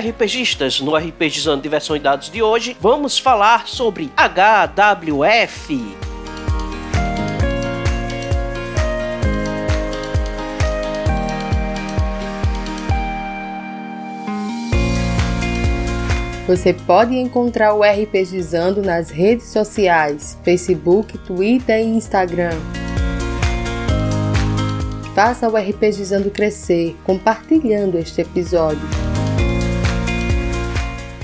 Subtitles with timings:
[0.00, 0.80] RPGistas!
[0.80, 5.96] No RPGizando Diversão e Dados de hoje, vamos falar sobre HWF.
[16.48, 22.58] Você pode encontrar o RPGizando nas redes sociais, Facebook, Twitter e Instagram.
[25.14, 29.09] Faça o RPGizando crescer, compartilhando este episódio.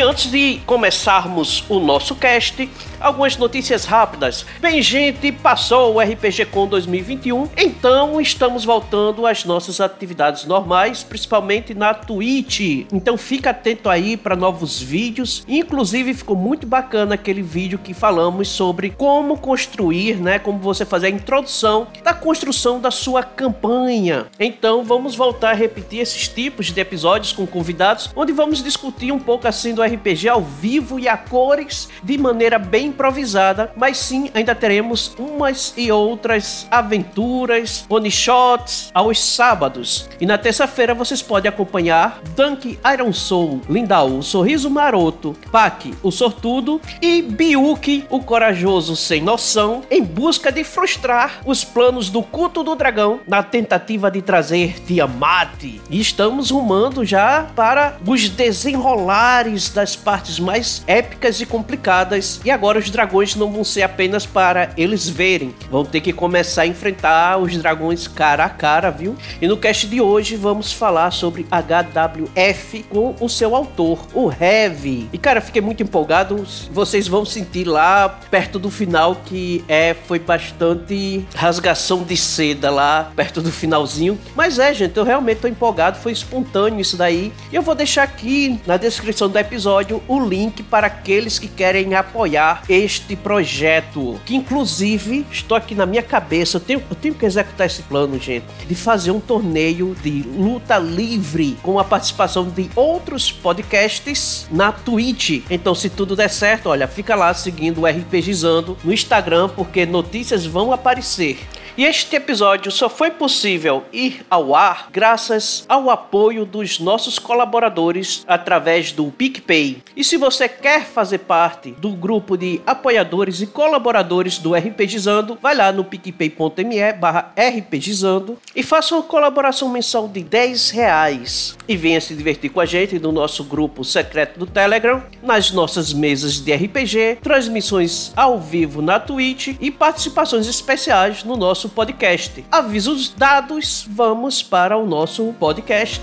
[0.00, 2.66] E antes de começarmos o nosso cast,
[2.98, 4.46] algumas notícias rápidas.
[4.58, 11.74] Bem, gente, passou o RPG Com 2021, então estamos voltando às nossas atividades normais, principalmente
[11.74, 12.86] na Twitch.
[12.90, 15.44] Então fica atento aí para novos vídeos.
[15.46, 21.08] Inclusive ficou muito bacana aquele vídeo que falamos sobre como construir, né, como você fazer
[21.08, 24.28] a introdução da construção da sua campanha.
[24.38, 29.18] Então vamos voltar a repetir esses tipos de episódios com convidados, onde vamos discutir um
[29.18, 34.30] pouco assim do RPG ao vivo e a cores de maneira bem improvisada, mas sim
[34.34, 40.08] ainda teremos umas e outras aventuras, one shots aos sábados.
[40.20, 46.10] E na terça-feira vocês podem acompanhar Dunk Iron Soul, Lindau, o Sorriso Maroto, Pac, o
[46.10, 52.62] Sortudo e Biuki, o Corajoso Sem Noção, em busca de frustrar os planos do culto
[52.62, 55.64] do dragão na tentativa de trazer Tiamat.
[55.64, 62.38] E estamos rumando já para os desenrolares das partes mais épicas e complicadas.
[62.44, 66.62] E agora os dragões não vão ser apenas para eles verem, vão ter que começar
[66.62, 69.16] a enfrentar os dragões cara a cara, viu?
[69.40, 75.08] E no cast de hoje vamos falar sobre HWF com o seu autor, o Heavy.
[75.12, 76.44] E cara, fiquei muito empolgado.
[76.70, 83.10] Vocês vão sentir lá perto do final que é foi bastante rasgação de seda lá
[83.16, 84.18] perto do finalzinho.
[84.36, 87.32] Mas é, gente, eu realmente tô empolgado, foi espontâneo isso daí.
[87.50, 89.69] E eu vou deixar aqui na descrição do episódio
[90.08, 94.20] o link para aqueles que querem apoiar este projeto.
[94.24, 96.56] Que inclusive estou aqui na minha cabeça.
[96.56, 100.78] Eu tenho, eu tenho que executar esse plano, gente, de fazer um torneio de luta
[100.78, 105.42] livre com a participação de outros podcasts na Twitch.
[105.50, 110.46] Então, se tudo der certo, olha, fica lá seguindo o RPGizando no Instagram, porque notícias
[110.46, 111.38] vão aparecer.
[111.76, 118.24] E este episódio só foi possível ir ao ar graças ao apoio dos nossos colaboradores
[118.26, 119.82] através do PicPay.
[119.96, 125.54] E se você quer fazer parte do grupo de apoiadores e colaboradores do RPGizando, vai
[125.54, 131.56] lá no picpay.me barra RPGizando e faça uma colaboração mensal de 10 reais.
[131.68, 135.92] E venha se divertir com a gente no nosso grupo secreto do Telegram, nas nossas
[135.92, 142.44] mesas de RPG, transmissões ao vivo na Twitch e participações especiais no nosso podcast.
[142.50, 146.02] Avisos dados, vamos para o nosso podcast.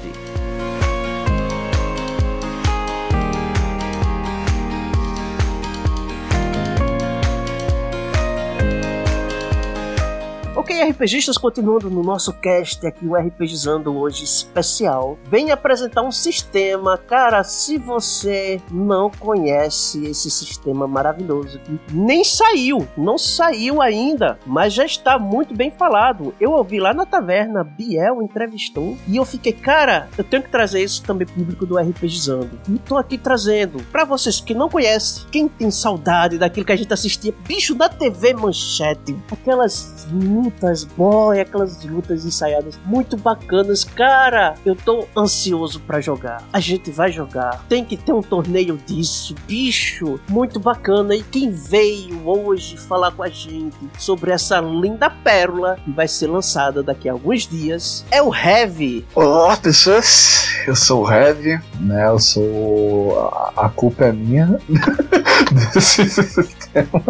[10.87, 16.97] RPGistas, continuando no nosso cast aqui, o RPGizando hoje especial, vem apresentar um sistema.
[16.97, 24.73] Cara, se você não conhece esse sistema maravilhoso, que nem saiu, não saiu ainda, mas
[24.73, 26.33] já está muito bem falado.
[26.39, 30.81] Eu ouvi lá na taverna, Biel entrevistou, e eu fiquei, cara, eu tenho que trazer
[30.81, 32.57] isso também público do RPGizando.
[32.69, 36.77] E tô aqui trazendo para vocês que não conhecem, quem tem saudade daquilo que a
[36.77, 43.83] gente assistia, bicho da TV Manchete, aquelas lutas, boy, aquelas lutas ensaiadas muito bacanas.
[43.83, 46.43] Cara, eu tô ansioso para jogar.
[46.51, 47.63] A gente vai jogar.
[47.67, 51.15] Tem que ter um torneio disso, bicho, muito bacana.
[51.15, 56.27] E quem veio hoje falar com a gente sobre essa linda pérola que vai ser
[56.27, 59.05] lançada daqui a alguns dias é o Heavy.
[59.15, 60.47] Olá, pessoas.
[60.65, 62.07] Eu sou o Heavy, né?
[62.07, 63.31] Eu sou.
[63.55, 64.59] A culpa é minha
[65.73, 67.03] desse sistema.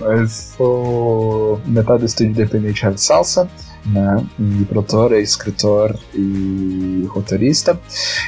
[0.00, 3.48] Mas sou metade do estúdio independente Heavy Salsa.
[3.86, 4.24] né?
[4.38, 7.78] E produtor, escritor e roteirista.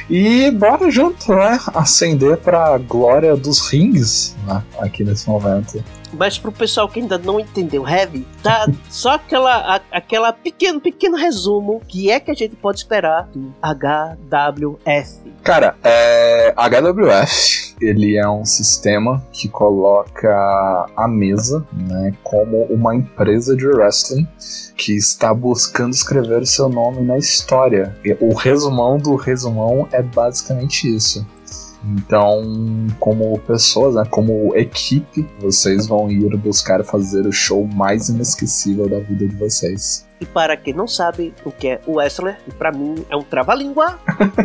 [0.09, 1.57] E bora junto, né?
[1.73, 4.61] Ascender pra glória dos rings, né?
[4.79, 5.83] Aqui nesse momento.
[6.11, 11.15] Mas pro pessoal que ainda não entendeu Heavy, tá só aquela, a, aquela pequeno, pequeno
[11.17, 15.19] resumo que é que a gente pode esperar do HWF.
[15.43, 23.55] Cara, é, HWF ele é um sistema que coloca a mesa, né, como uma empresa
[23.55, 24.27] de wrestling
[24.75, 27.95] que está buscando escrever seu nome na história.
[28.19, 31.25] O resumão do resumão é basicamente isso.
[31.87, 38.89] Então, como pessoas, né, como equipe, vocês vão ir buscar fazer o show mais inesquecível
[38.89, 40.05] da vida de vocês.
[40.19, 43.99] E para quem não sabe o que é o Wrestler, para mim é um trava-língua.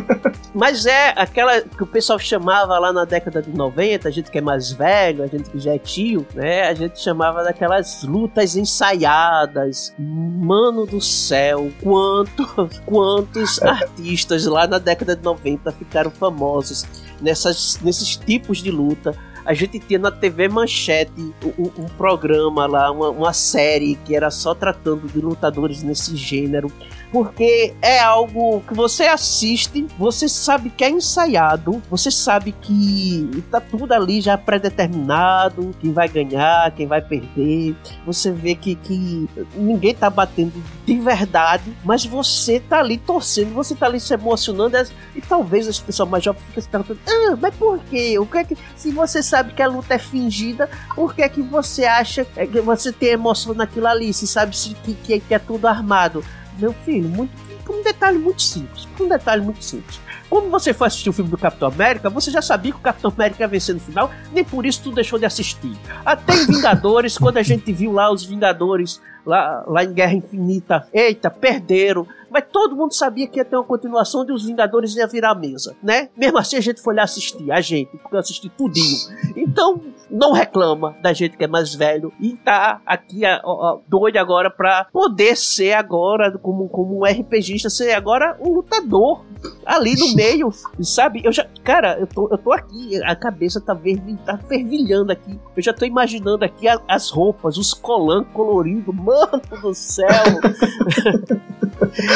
[0.53, 4.39] mas é aquela que o pessoal chamava lá na década de 90, a gente que
[4.39, 6.69] é mais velho, a gente que já é tio, né?
[6.69, 9.95] A gente chamava daquelas lutas ensaiadas.
[9.97, 16.85] Mano do céu, quantos, quantos artistas lá na década de 90 ficaram famosos
[17.21, 19.15] nessas, nesses tipos de luta
[19.45, 24.31] a gente tinha na TV Manchete um, um programa lá, uma, uma série que era
[24.31, 26.71] só tratando de lutadores nesse gênero
[27.13, 33.61] porque é algo que você assiste, você sabe que é ensaiado, você sabe que tá
[33.61, 37.75] tudo ali já predeterminado, quem vai ganhar, quem vai perder.
[38.07, 40.53] Você vê que, que ninguém tá batendo
[40.87, 44.77] de verdade, mas você tá ali torcendo, você tá ali se emocionando
[45.17, 48.19] e talvez as pessoas mais jovens fiquem se perguntando: ah, mas por quê?
[48.19, 51.29] O que é que se você sabe que a luta é fingida, por que é
[51.29, 54.13] que você acha que você tem emoção naquilo ali?
[54.13, 54.55] Se sabe
[54.85, 56.25] que, que, que é tudo armado?
[56.59, 57.33] Meu filho, muito,
[57.71, 58.89] um detalhe muito simples.
[58.99, 60.01] Um detalhe muito simples.
[60.29, 63.13] Como você foi assistir o filme do Capitão América, você já sabia que o Capitão
[63.15, 65.77] América ia vencer no final, nem por isso tu deixou de assistir.
[66.05, 70.87] Até em Vingadores, quando a gente viu lá os Vingadores lá, lá em Guerra Infinita,
[70.93, 72.07] eita, perderam.
[72.31, 75.35] Mas todo mundo sabia que ia ter uma continuação de Os Vingadores ia virar a
[75.35, 76.09] mesa, né?
[76.17, 78.97] Mesmo assim a gente foi lá assistir, a gente, porque eu assisti tudinho.
[79.37, 79.81] Então,
[80.11, 84.51] não reclama da gente que é mais velho e tá aqui ó, ó, doido agora
[84.51, 89.25] pra poder ser agora, como, como um RPGista, ser agora um lutador
[89.65, 90.51] ali no meio,
[90.83, 91.23] sabe?
[91.25, 93.77] Eu já, cara, eu tô, eu tô aqui, a cabeça tá,
[94.25, 95.39] tá fervilhando aqui.
[95.57, 100.09] Eu já tô imaginando aqui a, as roupas, os colãs coloridos, mano do céu.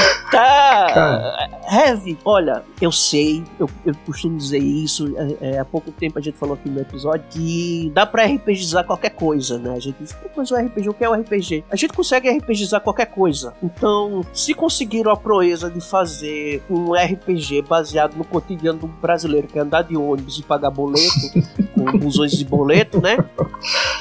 [0.30, 1.53] tá cara.
[1.74, 2.18] Heavy.
[2.24, 5.14] Olha, eu sei, eu, eu costumo dizer isso.
[5.16, 8.84] É, é, há pouco tempo a gente falou aqui no episódio que dá pra RPGizar
[8.84, 9.74] qualquer coisa, né?
[9.74, 11.64] A gente diz, mas o RPG, o que é o RPG?
[11.70, 13.54] A gente consegue RPGizar qualquer coisa.
[13.62, 19.58] Então, se conseguiram a proeza de fazer um RPG baseado no cotidiano do brasileiro, que
[19.58, 21.04] é andar de ônibus e pagar boleto,
[21.74, 23.16] com busões de boleto, né?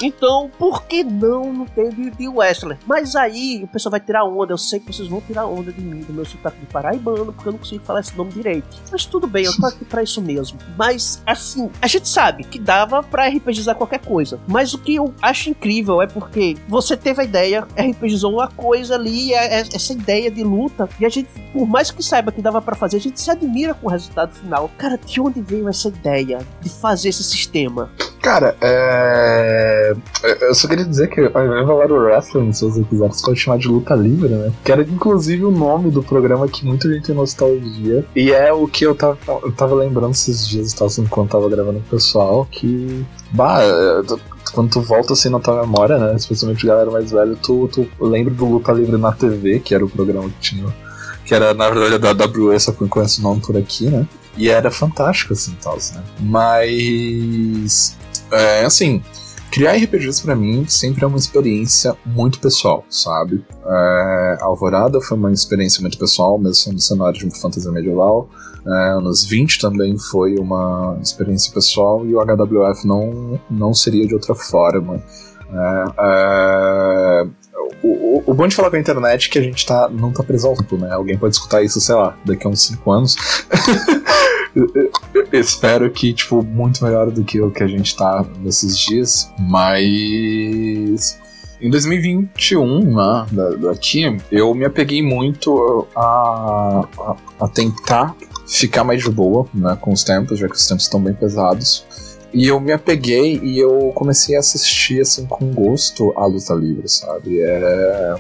[0.02, 2.78] Então, por que não não teve de Wrestler?
[2.86, 4.54] Mas aí o pessoal vai tirar onda.
[4.54, 7.48] Eu sei que vocês vão tirar onda de mim, do meu sotaque de paraibano, porque
[7.48, 8.68] eu não consigo falar esse nome direito.
[8.92, 10.60] Mas tudo bem, eu tô aqui pra isso mesmo.
[10.78, 14.40] Mas, assim, a gente sabe que dava pra RPGizar qualquer coisa.
[14.48, 18.96] Mas o que eu acho incrível é porque você teve a ideia, RPGizou uma coisa
[18.96, 22.42] ali, é, é, essa ideia de luta, e a gente, por mais que saiba que
[22.42, 24.70] dava para fazer, a gente se admira com o resultado final.
[24.78, 27.90] Cara, de onde veio essa ideia de fazer esse sistema?
[28.24, 29.94] Cara, é...
[30.40, 33.22] eu só queria dizer que ao invés de falar o wrestling, se você quiser, você
[33.22, 34.50] pode chamar de luta livre, né?
[34.64, 38.06] Que era inclusive o nome do programa que muita gente tem nostalgia.
[38.16, 41.86] E é o que eu tava, eu tava lembrando esses dias, enquanto tava gravando com
[41.86, 43.06] o pessoal, que.
[43.32, 43.60] Bah,
[44.54, 46.16] quando tu volta assim na tua memória, né?
[46.16, 49.90] Especialmente galera mais velha, tu, tu lembra do Luta Livre na TV, que era o
[49.90, 50.74] programa que tinha.
[51.26, 54.08] Que era, na verdade, da AWS, só que eu conheço o nome por aqui, né?
[54.38, 56.04] E era fantástico, assim, tal, né?
[56.22, 57.98] Mas
[58.34, 59.02] é, assim,
[59.52, 63.46] criar RPGs para mim sempre é uma experiência muito pessoal, sabe?
[63.66, 68.30] É, Alvorada foi uma experiência muito pessoal, mesmo sendo cenário de fantasia medieval.
[68.66, 74.14] É, anos 20 também foi uma experiência pessoal e o HWF não, não seria de
[74.14, 75.04] outra forma.
[75.54, 77.28] É, é,
[77.84, 80.24] o, o bom de falar com a internet é que a gente tá, não tá
[80.24, 80.92] preso ao tempo, né?
[80.92, 83.16] Alguém pode escutar isso, sei lá, daqui a uns 5 anos.
[84.56, 84.92] eu,
[85.34, 91.22] espero que, tipo, muito melhor do que o que a gente tá nesses dias, mas.
[91.62, 93.26] Em 2021, né,
[93.62, 98.14] daqui, eu me apeguei muito a, a, a tentar
[98.46, 101.86] ficar mais de boa né, com os tempos, já que os tempos estão bem pesados.
[102.34, 106.90] E eu me apeguei e eu comecei a assistir assim com gosto a luta livre,
[106.90, 107.40] sabe?
[107.40, 108.16] É,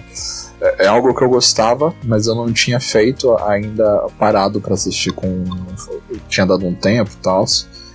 [0.63, 5.11] é, é algo que eu gostava, mas eu não tinha feito ainda parado para assistir
[5.11, 5.43] com.
[6.29, 7.45] Tinha dado um tempo e tal.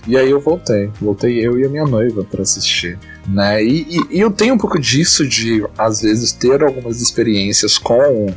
[0.07, 0.91] E aí eu voltei.
[1.01, 2.97] Voltei eu e a minha noiva para assistir.
[3.27, 3.63] Né?
[3.63, 8.27] E, e, e eu tenho um pouco disso de, às vezes, ter algumas experiências com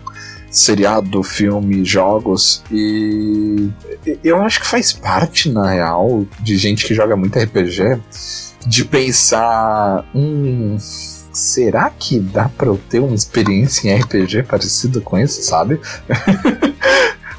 [0.51, 3.71] seriado, filme, jogos e
[4.23, 7.99] eu acho que faz parte na real de gente que joga muito RPG
[8.67, 10.77] de pensar hum,
[11.33, 15.81] será que dá para eu ter uma experiência em RPG parecida com isso, sabe?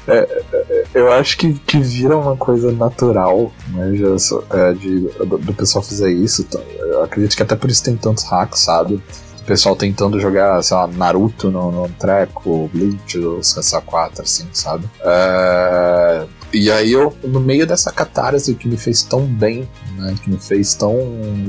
[0.06, 3.96] É, é, eu acho que, que vira uma coisa natural, né?
[3.96, 4.08] Já,
[4.50, 6.46] é, de, do, do, pessoal fazer isso.
[6.78, 9.02] Eu acredito que até por isso tem tantos hacks, sabe?
[9.40, 14.84] O pessoal tentando jogar, sei lá, Naruto no, no treco, Bleach, os KSA4, assim, sabe?
[15.00, 20.14] É, e aí eu, no meio dessa catarse que me fez tão bem, né?
[20.22, 20.96] Que me fez tão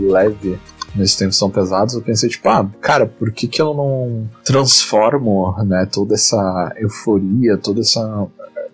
[0.09, 0.57] leve
[0.95, 5.55] nesses tempos tão pesados, eu pensei, tipo, ah, cara, por que, que eu não transformo,
[5.63, 8.27] né, toda essa euforia, toda essa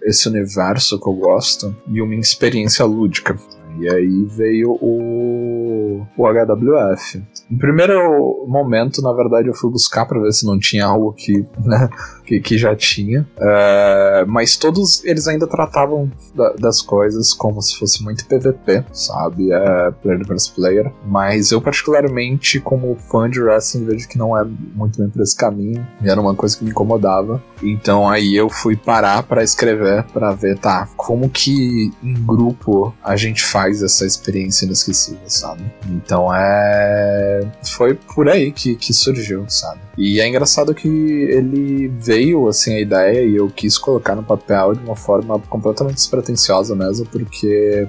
[0.04, 3.38] esse universo que eu gosto em uma experiência lúdica.
[3.80, 7.24] E aí veio o, o HWF.
[7.50, 11.46] Em primeiro momento, na verdade, eu fui buscar para ver se não tinha algo que,
[11.64, 11.90] né,
[12.26, 13.28] que, que já tinha.
[13.38, 19.52] Uh, mas todos eles ainda tratavam da, das coisas como se fosse muito PVP, sabe?
[19.52, 20.92] É player versus player.
[21.06, 25.36] Mas eu, particularmente, como fã de wrestling, vejo que não é muito bem por esse
[25.36, 25.86] caminho.
[26.04, 27.42] E era uma coisa que me incomodava.
[27.64, 33.16] Então aí eu fui parar para escrever, para ver, tá, como que em grupo a
[33.16, 35.64] gente faz essa experiência inesquecível, sabe?
[35.90, 37.42] Então é.
[37.64, 39.80] Foi por aí que, que surgiu, sabe?
[39.98, 44.74] E é engraçado que ele veio, assim, a ideia e eu quis colocar no papel
[44.74, 47.88] de uma forma completamente despretensiosa mesmo, porque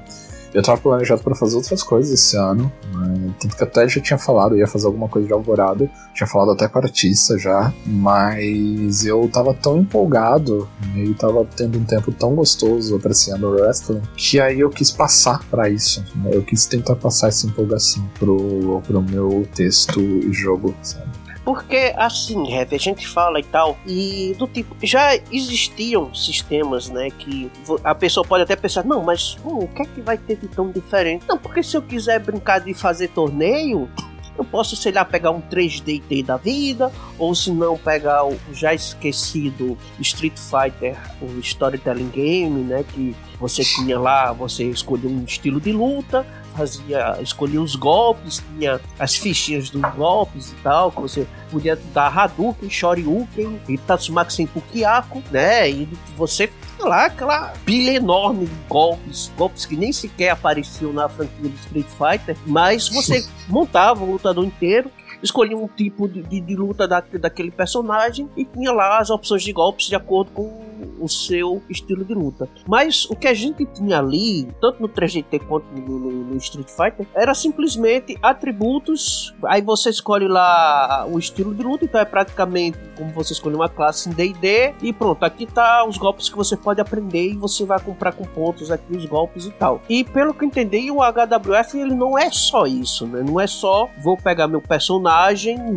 [0.54, 3.34] eu tava planejado para fazer outras coisas esse ano, né?
[3.40, 6.68] tanto que até já tinha falado, ia fazer alguma coisa de Alvorada, tinha falado até
[6.68, 11.04] com artista já, mas eu tava tão empolgado né?
[11.04, 15.42] e tava tendo um tempo tão gostoso apreciando o wrestling, que aí eu quis passar
[15.50, 16.30] para isso, né?
[16.32, 21.21] eu quis tentar passar essa empolgação pro, pro meu texto e jogo, sabe?
[21.44, 27.10] Porque assim, Rev, a gente fala e tal, e do tipo, já existiam sistemas, né,
[27.10, 27.50] que
[27.82, 30.46] a pessoa pode até pensar, não, mas hum, o que é que vai ter de
[30.46, 31.24] tão diferente?
[31.28, 33.88] Não, porque se eu quiser brincar de fazer torneio,
[34.36, 38.72] eu posso, sei lá, pegar um 3D da vida, ou se não, pegar o já
[38.72, 42.84] esquecido Street Fighter, o Storytelling Game, né?
[42.94, 48.80] Que você tinha lá, você escolheu um estilo de luta, fazia, escolhia os golpes, tinha
[48.98, 55.22] as fichinhas dos golpes e tal, que você podia dar Hadouken, Shoryuken e Tatsumaki Senpukiako,
[55.30, 55.70] né?
[55.70, 61.48] E você lá aquela pilha enorme de golpes, golpes que nem sequer apareciam na franquia
[61.48, 64.90] do Street Fighter, mas você montava o lutador inteiro
[65.22, 69.42] escolhia um tipo de, de, de luta da, daquele personagem e tinha lá as opções
[69.42, 72.48] de golpes de acordo com o seu estilo de luta.
[72.66, 76.68] Mas o que a gente tinha ali, tanto no 3DT quanto no, no, no Street
[76.68, 79.34] Fighter, era simplesmente atributos.
[79.44, 83.68] Aí você escolhe lá o estilo de luta, então é praticamente como você escolhe uma
[83.68, 87.64] classe em D&D e pronto, aqui tá os golpes que você pode aprender e você
[87.64, 89.80] vai comprar com pontos aqui os golpes e tal.
[89.88, 93.22] E pelo que eu entendi, o HWF ele não é só isso, né?
[93.22, 95.11] Não é só vou pegar meu personagem,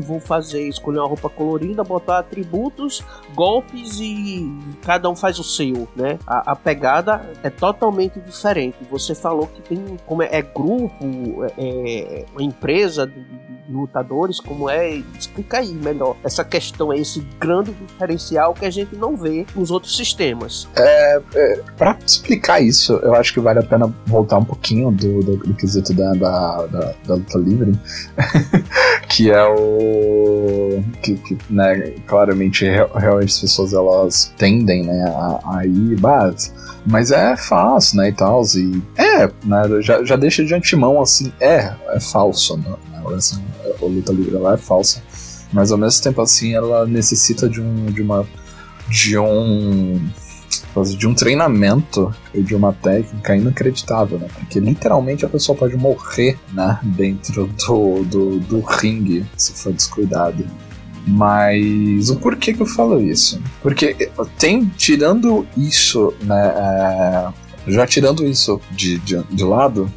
[0.01, 4.47] vou fazer escolher uma roupa colorida, botar atributos, golpes e
[4.81, 6.17] cada um faz o seu, né?
[6.25, 8.77] A, a pegada é totalmente diferente.
[8.89, 13.11] Você falou que tem como é, é grupo, é, é empresa
[13.69, 15.01] lutadores, como é?
[15.17, 19.95] Explica aí melhor essa questão, esse grande diferencial que a gente não vê nos outros
[19.95, 20.67] sistemas.
[20.75, 25.21] É, é para explicar isso, eu acho que vale a pena voltar um pouquinho do,
[25.21, 27.73] do, do quesito da, da, da, da luta livre,
[29.09, 35.65] que é o que, que né, claramente realmente as pessoas elas tendem né, a, a
[35.65, 36.53] ir, mas,
[36.85, 41.31] mas é fácil, né, e tal, e é, né, já, já deixa de antemão, assim,
[41.39, 42.75] é, é falso, né,
[43.15, 43.41] assim,
[43.81, 45.01] a luta livre ela é falsa,
[45.51, 48.27] mas ao mesmo tempo, assim, ela necessita de um, de uma,
[48.89, 49.99] de um
[50.97, 54.27] de um treinamento e de uma técnica inacreditável, né?
[54.33, 56.79] Porque literalmente a pessoa pode morrer, né?
[56.83, 60.45] Dentro do, do, do ringue, se for descuidado.
[61.07, 63.41] Mas o porquê que eu falo isso?
[63.61, 66.53] Porque tem, tirando isso, né?
[66.55, 69.91] É, já tirando isso de, de, de lado,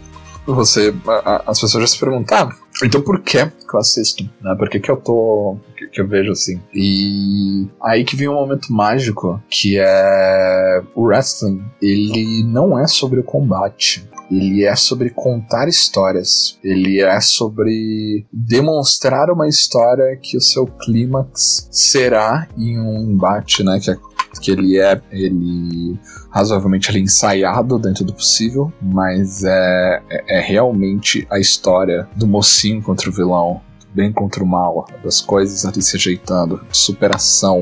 [0.46, 4.24] você, a, as pessoas já se perguntam, ah, então por que que eu assisto?
[4.40, 4.54] Né?
[4.56, 5.56] Por que, que eu tô.
[5.76, 6.60] Que, que, eu vejo assim?
[6.72, 10.82] E aí que vem um momento mágico que é.
[10.94, 14.08] O wrestling, ele não é sobre o combate.
[14.30, 16.58] Ele é sobre contar histórias.
[16.62, 23.80] Ele é sobre demonstrar uma história que o seu clímax será em um embate, né?
[23.82, 23.96] Que é
[24.40, 25.98] que ele é ele
[26.30, 32.26] razoavelmente ele é ensaiado dentro do possível, mas é, é, é realmente a história do
[32.26, 37.60] mocinho contra o vilão, do bem contra o mal, das coisas ali se ajeitando, superação.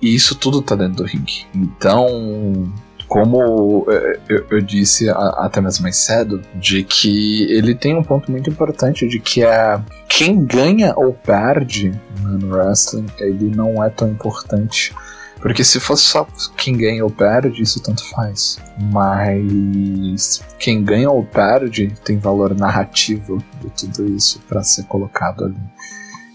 [0.00, 1.46] E isso tudo tá dentro do ringue.
[1.54, 2.72] Então,
[3.06, 8.30] como é, eu, eu disse até mesmo mais cedo, de que ele tem um ponto
[8.30, 14.08] muito importante de que é quem ganha ou perde no wrestling, ele não é tão
[14.08, 14.94] importante.
[15.40, 18.58] Porque se fosse só quem ganha ou perde, isso tanto faz.
[18.92, 25.60] Mas quem ganha ou perde tem valor narrativo de tudo isso para ser colocado ali.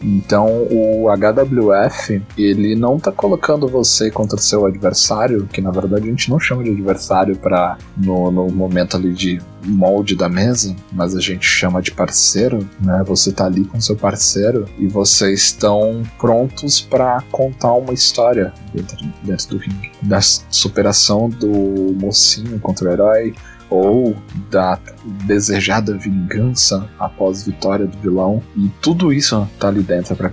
[0.02, 6.10] Então o HWF ele não tá colocando você contra seu adversário, que na verdade a
[6.10, 11.16] gente não chama de adversário para no, no momento ali de molde da mesa, mas
[11.16, 13.04] a gente chama de parceiro, né?
[13.08, 18.98] Você tá ali com seu parceiro e vocês estão prontos para contar uma história dentro,
[19.24, 23.34] dentro do ringue, da superação do mocinho contra o herói
[23.70, 24.16] ou
[24.50, 24.80] da
[25.26, 28.42] desejada vingança após vitória do vilão.
[28.56, 30.32] E tudo isso tá ali dentro para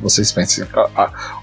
[0.00, 0.66] vocês pensem.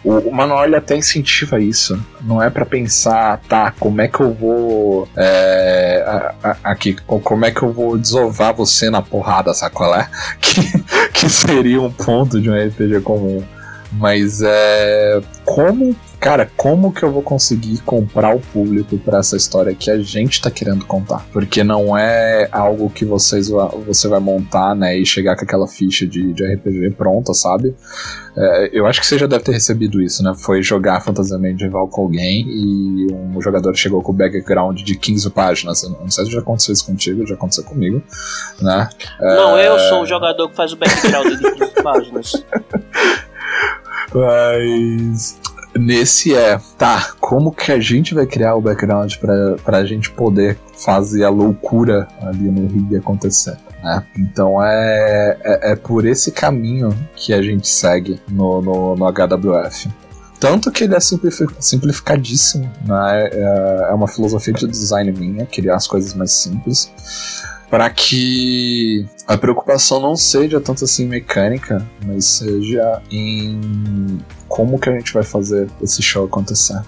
[0.04, 2.00] O, manual ele até incentiva isso.
[2.22, 5.08] Não é para pensar, tá, como é que eu vou.
[5.16, 10.10] É, aqui, como é que eu vou desovar você na porrada, sabe qual é?
[10.40, 13.44] Que, que seria um ponto de um RPG comum.
[14.00, 15.22] Mas é.
[15.46, 20.00] Como cara, como que eu vou conseguir comprar o público para essa história que a
[20.00, 21.26] gente tá querendo contar?
[21.34, 23.50] Porque não é algo que vocês
[23.86, 27.76] você vai montar, né, e chegar com aquela ficha de, de RPG pronta, sabe?
[28.38, 30.34] É, eu acho que você já deve ter recebido isso, né?
[30.34, 35.30] Foi jogar fantasia medieval com alguém e um jogador chegou com o background de 15
[35.32, 35.84] páginas.
[35.84, 38.02] Eu não sei se já aconteceu isso contigo, já aconteceu comigo,
[38.62, 38.88] né?
[39.20, 39.68] Não, é...
[39.68, 42.46] eu sou o jogador que faz o background de 15 páginas.
[44.14, 45.40] Mas
[45.78, 50.58] nesse é, tá, como que a gente vai criar o background pra, pra gente poder
[50.78, 53.58] fazer a loucura ali no rig acontecer?
[53.84, 54.06] Né?
[54.18, 59.90] Então é, é, é, por esse caminho que a gente segue no, no, no HWF.
[60.40, 63.30] Tanto que ele é simplificadíssimo, né?
[63.32, 66.92] É, é uma filosofia de design minha, criar as coisas mais simples
[67.74, 74.94] para que a preocupação não seja tanto assim mecânica, mas seja em como que a
[74.94, 76.80] gente vai fazer esse show acontecer.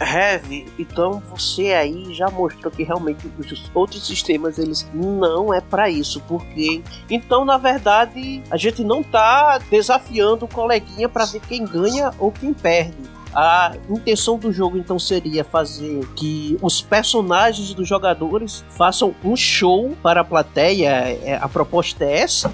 [0.00, 5.90] Heavy, então você aí já mostrou que realmente os outros sistemas eles não é para
[5.90, 11.66] isso, porque então na verdade a gente não tá desafiando o coleguinha para ver quem
[11.66, 17.88] ganha ou quem perde a intenção do jogo então seria fazer que os personagens dos
[17.88, 20.88] jogadores façam um show para a plateia.
[20.88, 22.52] É, a proposta é essa?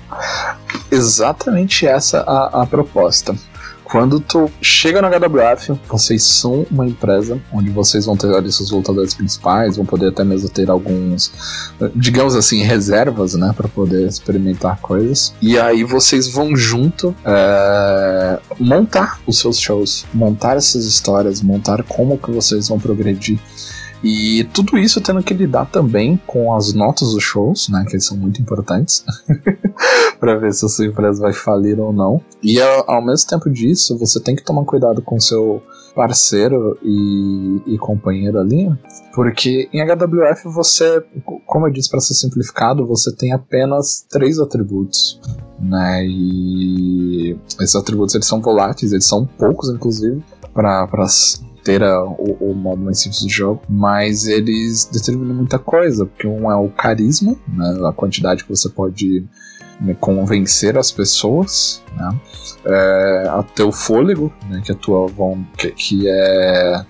[0.90, 3.34] Exatamente essa a, a proposta.
[3.84, 8.70] Quando tu chega na HWF, vocês são uma empresa onde vocês vão ter ali seus
[8.70, 11.32] lutadores principais, vão poder até mesmo ter alguns,
[11.94, 15.34] digamos assim, reservas, né, para poder experimentar coisas.
[15.40, 22.18] E aí vocês vão junto é, montar os seus shows, montar essas histórias, montar como
[22.18, 23.38] que vocês vão progredir.
[24.04, 27.86] E tudo isso tendo que lidar também com as notas dos shows, né?
[27.88, 29.02] Que são muito importantes.
[30.20, 32.20] para ver se a sua empresa vai falir ou não.
[32.42, 35.62] E ao, ao mesmo tempo disso, você tem que tomar cuidado com seu
[35.94, 38.68] parceiro e, e, companheiro ali,
[39.14, 41.02] porque em HWF você,
[41.46, 45.20] como eu disse para ser simplificado, você tem apenas três atributos,
[45.60, 46.04] né?
[46.04, 50.88] E esses atributos eles são voláteis, eles são poucos inclusive para
[51.64, 56.26] ter a, o, o, modo mais simples do jogo, mas eles determinam muita coisa, porque
[56.26, 59.24] um é o carisma, né, a quantidade que você pode
[59.80, 62.20] né, convencer as pessoas, né,
[62.66, 63.28] é,
[63.72, 65.08] fôlego, né, que a tua
[65.56, 66.84] que, que é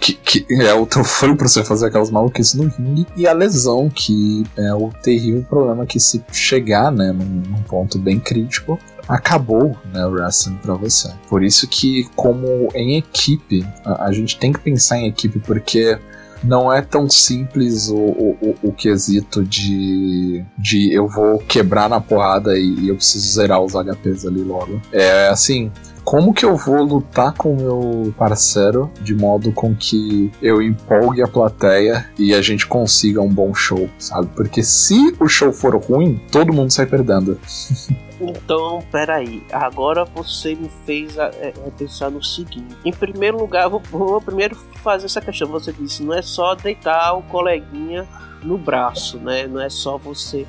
[0.00, 3.88] que, que, é o fôlego pra você fazer aquelas maluquices no ringue, e a lesão,
[3.88, 9.76] que é o terrível problema que se chegar, né, num, num ponto bem crítico, acabou
[9.92, 11.10] né, o wrestling para você.
[11.28, 15.98] Por isso que, como em equipe, a, a, gente tem que pensar em equipe porque
[16.42, 22.56] não é tão simples o, o, o, quesito de, de eu vou quebrar na porrada
[22.56, 24.80] e, e eu preciso zerar os HPs ali logo.
[24.92, 25.72] É assim,
[26.08, 31.20] como que eu vou lutar com o meu parceiro de modo com que eu empolgue
[31.20, 34.26] a plateia e a gente consiga um bom show, sabe?
[34.34, 37.38] Porque se o show for ruim, todo mundo sai perdendo.
[38.20, 42.76] Então, peraí, agora você me fez é, é, pensar no seguinte.
[42.84, 45.46] Em primeiro lugar, vou, vou primeiro fazer essa questão.
[45.46, 48.08] Você disse, não é só deitar o coleguinha
[48.42, 49.46] no braço, né?
[49.46, 50.46] Não é só você.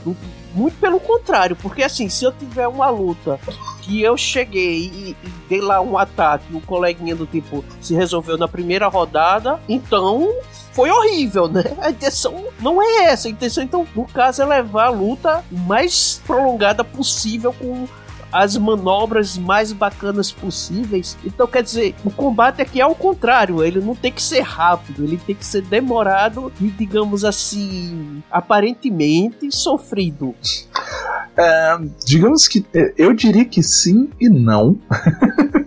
[0.53, 3.39] Muito pelo contrário, porque assim, se eu tiver uma luta
[3.81, 8.37] que eu cheguei e, e dei lá um ataque, o coleguinha do tipo se resolveu
[8.37, 10.27] na primeira rodada, então
[10.71, 11.63] foi horrível, né?
[11.79, 13.27] A intenção não é essa.
[13.27, 17.87] A intenção, então, no caso, é levar a luta mais prolongada possível com
[18.31, 21.17] as manobras mais bacanas possíveis.
[21.23, 25.03] Então, quer dizer, o combate aqui é o contrário, ele não tem que ser rápido,
[25.03, 30.35] ele tem que ser demorado e, digamos assim, aparentemente sofrido.
[31.37, 34.77] É, digamos que é, eu diria que sim e não.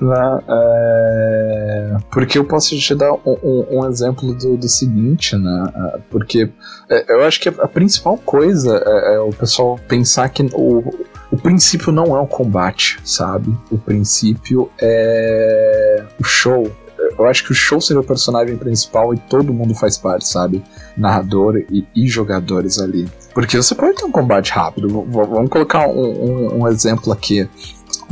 [0.00, 0.38] Né?
[0.48, 1.96] É...
[2.10, 5.64] Porque eu posso te dar um, um, um exemplo do, do, seguinte, né?
[5.74, 6.50] É, porque
[6.90, 10.92] é, eu acho que a principal coisa é o pessoal pensar que o,
[11.34, 13.52] o princípio não é o combate, sabe?
[13.68, 16.70] O princípio é o show.
[17.18, 20.62] Eu acho que o show seria o personagem principal e todo mundo faz parte, sabe?
[20.96, 23.10] Narrador e, e jogadores ali.
[23.34, 24.88] Porque você pode ter um combate rápido.
[24.88, 27.48] V vamos colocar um, um, um exemplo aqui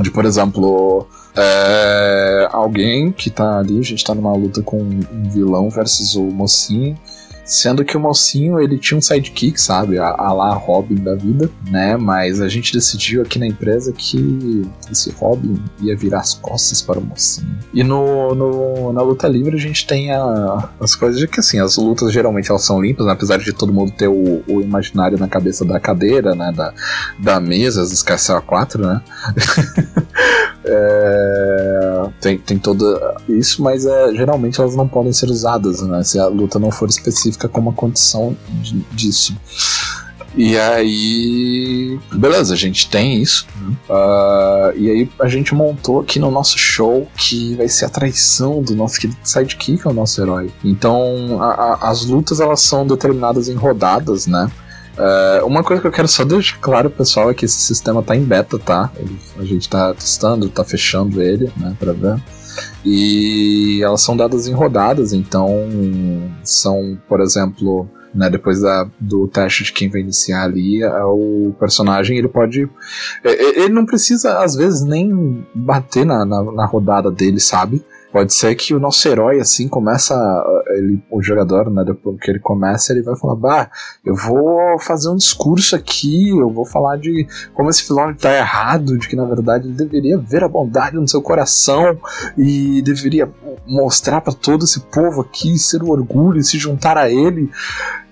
[0.00, 1.06] de, por exemplo,
[1.36, 6.24] é, alguém que tá ali, a gente tá numa luta com um vilão versus o
[6.24, 6.98] mocinho.
[7.44, 9.98] Sendo que o mocinho, ele tinha um sidekick, sabe?
[9.98, 11.96] A, a lá Robin da vida, né?
[11.96, 16.98] Mas a gente decidiu aqui na empresa que esse Robin ia virar as costas para
[16.98, 17.58] o mocinho.
[17.74, 21.58] E no, no na luta livre a gente tem a, as coisas de que, assim,
[21.58, 23.12] as lutas geralmente elas são limpas, né?
[23.12, 26.52] apesar de todo mundo ter o, o, imaginário na cabeça da cadeira, né?
[26.54, 26.72] Da,
[27.18, 29.02] da mesa, as a 4, né?
[30.64, 31.51] é,
[32.20, 36.02] tem, tem todo isso, mas é, geralmente elas não podem ser usadas, né?
[36.02, 39.36] Se a luta não for específica como uma condição de, disso.
[40.34, 43.46] E aí, beleza, a gente tem isso.
[43.88, 48.62] Uh, e aí a gente montou aqui no nosso show que vai ser a traição
[48.62, 50.50] do nosso querido sidekick, o nosso herói.
[50.64, 54.50] Então, a, a, as lutas elas são determinadas em rodadas, né?
[54.92, 58.14] Uh, uma coisa que eu quero só deixar claro, pessoal, é que esse sistema tá
[58.14, 58.90] em beta, tá?
[58.96, 62.22] Ele, a gente tá testando, tá fechando ele, né, pra ver.
[62.84, 65.48] E elas são dadas em rodadas, então
[66.44, 71.54] são, por exemplo, né, depois da, do teste de quem vai iniciar ali, é o
[71.58, 72.68] personagem ele pode.
[73.24, 77.82] É, ele não precisa, às vezes, nem bater na, na, na rodada dele, sabe?
[78.12, 80.14] Pode ser que o nosso herói, assim, começa.
[80.68, 81.82] Ele, o jogador, né?
[81.82, 83.70] Depois que ele começa, ele vai falar: Bah,
[84.04, 88.98] eu vou fazer um discurso aqui, eu vou falar de como esse vilão tá errado,
[88.98, 91.98] de que na verdade ele deveria ver a bondade no seu coração
[92.36, 93.30] e deveria
[93.66, 97.50] mostrar para todo esse povo aqui, ser o orgulho e se juntar a ele.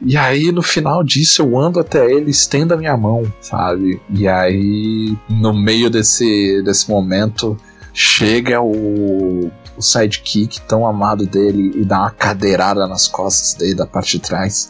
[0.00, 4.00] E aí, no final disso, eu ando até ele, estendo a minha mão, sabe?
[4.08, 7.54] E aí, no meio desse, desse momento,
[7.92, 13.86] chega o o sidekick tão amado dele e dá uma cadeirada nas costas dele da
[13.86, 14.68] parte de trás,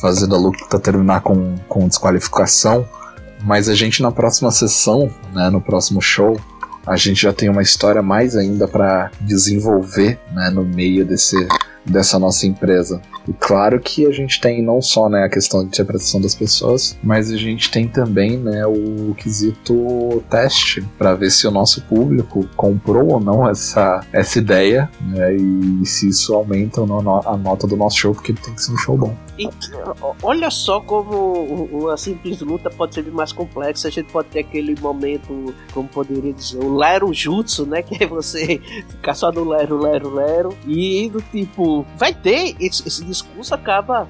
[0.00, 2.88] fazendo a luta terminar com, com desqualificação.
[3.44, 6.40] Mas a gente na próxima sessão, né, no próximo show,
[6.86, 11.36] a gente já tem uma história mais ainda para desenvolver né, no meio desse,
[11.84, 13.00] dessa nossa empresa.
[13.28, 16.98] E claro que a gente tem não só né, a questão de interpretação das pessoas,
[17.02, 22.48] mas a gente tem também né, o quesito teste para ver se o nosso público
[22.56, 27.66] comprou ou não essa, essa ideia né, e se isso aumenta ou não a nota
[27.66, 29.16] do nosso show, porque tem que ser um show bom.
[29.38, 29.48] E,
[30.22, 33.88] olha só como a simples luta pode ser mais complexa.
[33.88, 37.82] A gente pode ter aquele momento, como poderia dizer, o Lero Jutsu, né?
[37.82, 40.56] Que é você ficar só no Lero, Lero, Lero.
[40.66, 44.08] E do tipo, vai ter esse, esse discurso acaba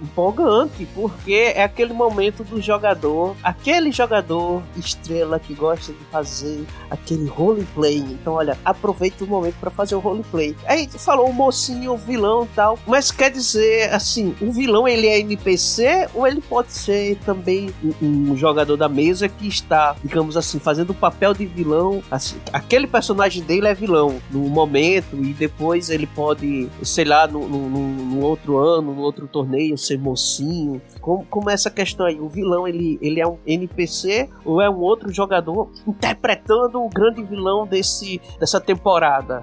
[0.00, 7.26] empolgante, porque é aquele momento do jogador, aquele jogador estrela que gosta de fazer aquele
[7.26, 7.98] roleplay.
[7.98, 10.54] Então, olha, aproveita o momento para fazer o roleplay.
[10.66, 15.18] Aí falou o mocinho, o vilão tal, mas quer dizer assim, o vilão ele é
[15.20, 17.70] NPC ou ele pode ser também
[18.02, 22.02] um, um jogador da mesa que está, digamos assim, fazendo o papel de vilão.
[22.10, 27.48] Assim, aquele personagem dele é vilão no momento e depois ele pode, sei lá, no,
[27.48, 30.80] no, no outro ano, no outro torneio, ser mocinho.
[31.04, 32.18] Como, como é essa questão aí?
[32.18, 37.22] O vilão ele, ele é um NPC ou é um outro jogador interpretando o grande
[37.22, 39.42] vilão desse, dessa temporada?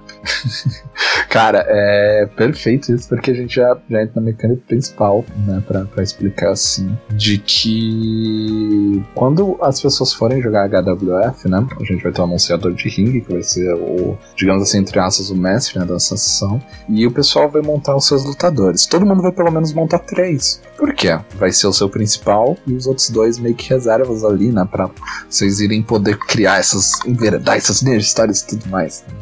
[1.29, 5.85] Cara, é perfeito isso, porque a gente já, já entra na mecânica principal, né, pra,
[5.85, 12.11] pra explicar assim, de que quando as pessoas forem jogar HWF, né, a gente vai
[12.11, 15.77] ter um anunciador de ringue, que vai ser o, digamos assim, entre aspas, o mestre
[15.77, 18.87] né, dessa sessão, e o pessoal vai montar os seus lutadores.
[18.87, 20.59] Todo mundo vai pelo menos montar três.
[20.81, 21.15] Por quê?
[21.35, 24.89] Vai ser o seu principal e os outros dois meio que reservas ali, né, pra
[25.29, 29.05] vocês irem poder criar essas, enveredar essas histórias e tudo mais.
[29.07, 29.13] Né?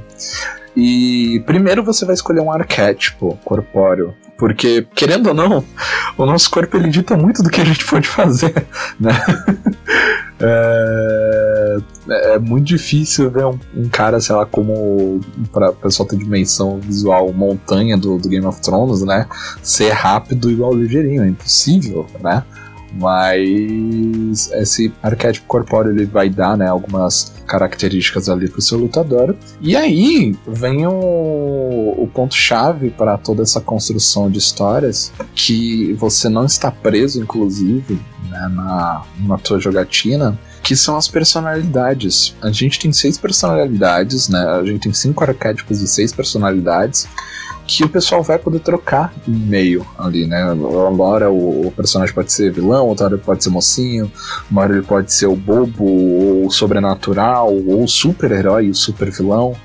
[0.74, 4.16] E primeiro você vai escolher um arquétipo corpóreo.
[4.38, 5.66] Porque, querendo ou não,
[6.18, 8.66] o nosso corpo ele dita muito do que a gente pode fazer,
[8.98, 9.12] né?
[10.42, 11.59] É,
[12.10, 15.20] é, muito difícil ver um, um, cara, sei lá, como
[15.52, 19.28] para pessoal ter dimensão visual montanha do, do, Game of Thrones, né?
[19.62, 22.44] Ser rápido igual ligeirinho, é impossível, né?
[22.94, 29.36] Mas esse arquétipo corpóreo ele vai dar, né, algumas características ali pro seu lutador.
[29.62, 36.46] E aí vem o, o ponto-chave para toda essa construção de histórias que você não
[36.46, 40.38] está preso, inclusive, né, na, na tua jogatina,
[40.70, 42.36] que são as personalidades.
[42.44, 44.40] A gente tem seis personalidades, né?
[44.40, 47.08] A gente tem cinco arquétipos e seis personalidades
[47.66, 50.46] que o pessoal vai poder trocar em meio ali, né?
[50.52, 54.12] Uma hora o, personagem pode ser vilão, outra hora ele pode ser mocinho,
[54.52, 59.56] uma hora ele pode ser o bobo, ou sobrenatural, ou super-herói, o super-vilão.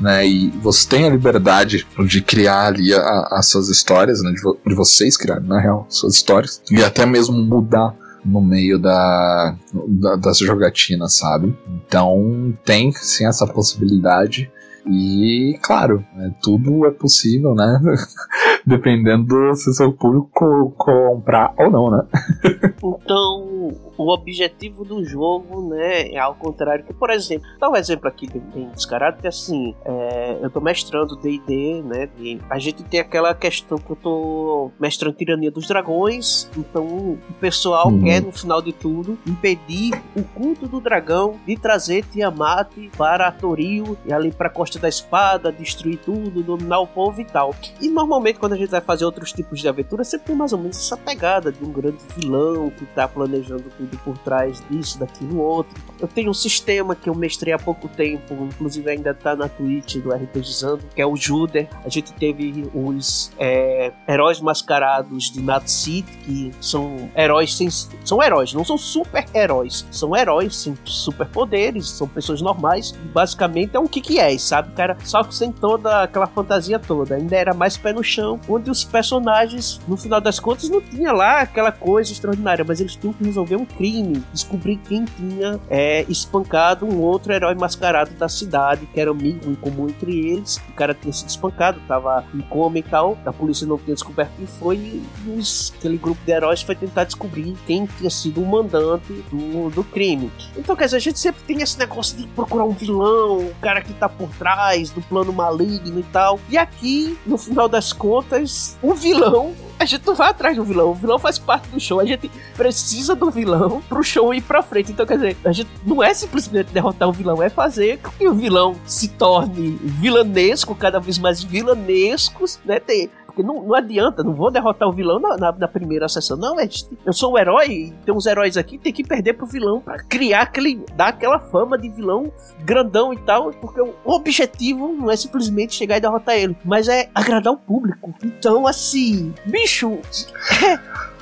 [0.00, 4.56] Né, e você tem a liberdade de criar ali as suas histórias, né, de, vo
[4.64, 9.56] de vocês criarem, na real, suas histórias, e até mesmo mudar no meio da,
[9.88, 11.56] da, das jogatinas, sabe?
[11.86, 14.50] Então tem sim essa possibilidade.
[14.86, 17.80] E, claro, é, tudo é possível, né?
[18.66, 22.06] Dependendo se seu público comprar ou não, né?
[22.76, 28.08] então, o objetivo do jogo, né, é ao contrário que, por exemplo, dá um exemplo
[28.08, 32.82] aqui bem, bem descarado, que assim, é, eu tô mestrando D&D, né, e a gente
[32.84, 38.02] tem aquela questão que eu tô mestrando Tirania dos Dragões, então o pessoal uhum.
[38.02, 43.96] quer, no final de tudo, impedir o culto do dragão de trazer Tiamat para Toril
[44.04, 47.54] e ali para Costa da Espada, destruir tudo, dominar o povo e tal.
[47.80, 50.58] E normalmente quando a gente vai fazer outros tipos de aventura, sempre tem mais ou
[50.58, 55.40] menos essa pegada de um grande vilão que tá planejando tudo por trás disso, daquilo
[55.40, 55.74] outro.
[56.00, 59.96] Eu tenho um sistema que eu mestrei há pouco tempo, inclusive ainda tá na Twitch
[59.96, 61.68] do RPGizando, que é o Juder.
[61.84, 67.68] A gente teve os é, heróis mascarados de Nat City, que são heróis sem.
[67.70, 69.86] São heróis, não são super heróis.
[69.90, 72.92] São heróis sem superpoderes, são pessoas normais.
[73.12, 74.96] basicamente é um que que é, sabe, cara?
[75.04, 77.16] Só sem toda aquela fantasia toda.
[77.16, 81.12] Ainda era mais pé no chão, onde os personagens, no final das contas, não tinha
[81.12, 86.04] lá aquela coisa extraordinária, mas eles tinham que resolver um crime, descobrir quem tinha é,
[86.08, 90.56] espancado um outro herói mascarado da cidade, que era amigo em comum entre eles.
[90.68, 93.18] O cara tinha sido espancado, tava em coma e tal.
[93.24, 97.04] A polícia não tinha descoberto quem foi e os, aquele grupo de heróis foi tentar
[97.04, 100.30] descobrir quem tinha sido o mandante do, do crime.
[100.56, 103.80] Então, quer dizer, a gente sempre tem esse negócio de procurar um vilão, o cara
[103.80, 104.53] que tá por trás
[104.90, 106.38] do plano maligno e tal.
[106.48, 110.90] E aqui, no final das contas, o vilão a gente não vai atrás do vilão.
[110.90, 112.00] O vilão faz parte do show.
[112.00, 114.92] A gente precisa do vilão pro show ir pra frente.
[114.92, 118.28] Então, quer dizer, a gente não é simplesmente derrotar o vilão, é fazer com que
[118.28, 122.78] o vilão se torne vilanesco, cada vez mais vilanescos, né?
[122.78, 126.36] Tem, porque não, não adianta, não vou derrotar o vilão na, na, na primeira sessão.
[126.36, 126.68] Não, é,
[127.04, 130.42] eu sou o herói, tem uns heróis aqui, tem que perder pro vilão para criar
[130.42, 130.84] aquele.
[130.94, 133.50] dar aquela fama de vilão grandão e tal.
[133.50, 138.14] Porque o objetivo não é simplesmente chegar e derrotar ele, mas é agradar o público.
[138.22, 139.98] Então, assim, bicho.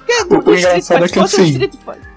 [0.08, 2.11] É, é se fosse um Street Fighter.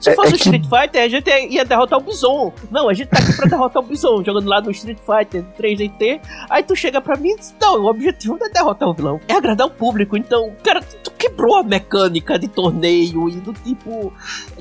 [0.00, 2.52] Se é, fosse é, Street Fighter, a gente ia derrotar o Bison.
[2.70, 6.20] Não, a gente tá aqui pra derrotar o Bison, jogando lá no Street Fighter 3DT.
[6.50, 9.20] Aí tu chega pra mim e diz: Não, o objetivo não é derrotar o vilão,
[9.28, 10.16] é agradar o público.
[10.16, 14.12] Então, cara, tu quebrou a mecânica de torneio e do tipo.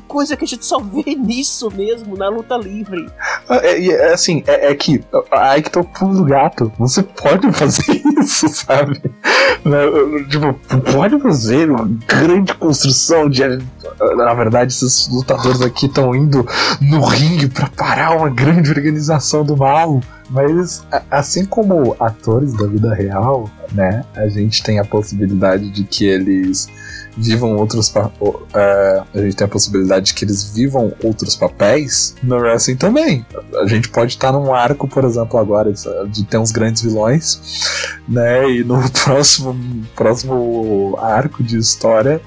[0.07, 3.07] Coisa que a gente só vê nisso mesmo, na luta livre.
[3.49, 5.03] É, é assim, é, é, que.
[5.31, 6.71] Aí que tá o pulo do gato.
[6.77, 9.01] Você pode fazer isso, sabe?
[9.63, 9.79] Né,
[10.29, 10.53] tipo,
[10.91, 13.41] pode fazer uma grande construção de.
[14.15, 16.47] Na verdade, esses lutadores aqui estão indo
[16.79, 19.99] no ringue para parar uma grande organização do mal.
[20.29, 26.05] Mas assim como atores da vida real, né, a gente tem a possibilidade de que
[26.05, 26.67] eles
[27.17, 32.37] vivam outros uh, a gente tem a possibilidade de que eles vivam outros papéis no
[32.37, 33.25] wrestling também.
[33.61, 35.71] A gente pode estar num arco, por exemplo, agora
[36.09, 37.39] de ter uns grandes vilões,
[38.07, 38.49] né?
[38.49, 39.55] E no próximo
[39.95, 42.21] próximo arco de história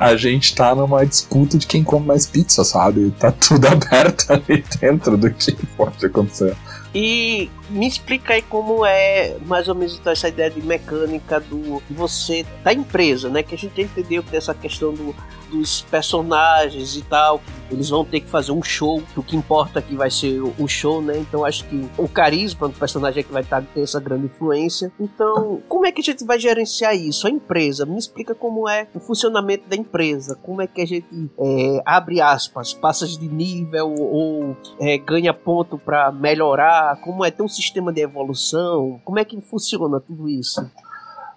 [0.00, 3.10] a gente tá numa disputa de quem come mais pizza, sabe?
[3.18, 6.56] Tá tudo aberto ali dentro do que pode acontecer.
[6.94, 12.46] E me explica aí como é mais ou menos essa ideia de mecânica do você
[12.64, 13.42] da empresa, né?
[13.42, 15.14] Que a gente entendeu que essa questão do,
[15.50, 19.94] dos personagens e tal, eles vão ter que fazer um show, o que importa aqui
[19.94, 21.18] vai ser o, show, né?
[21.18, 24.92] Então acho que o carisma do personagem é que vai estar ter essa grande influência.
[24.98, 27.26] Então, como é que a gente vai gerenciar isso?
[27.26, 31.06] A empresa, me explica como é o funcionamento da empresa, como é que a gente
[31.38, 37.00] é, abre aspas, passa de nível ou é, ganha ponto para melhorar?
[37.02, 39.00] Como é ter um sistema de evolução?
[39.04, 40.60] Como é que funciona tudo isso?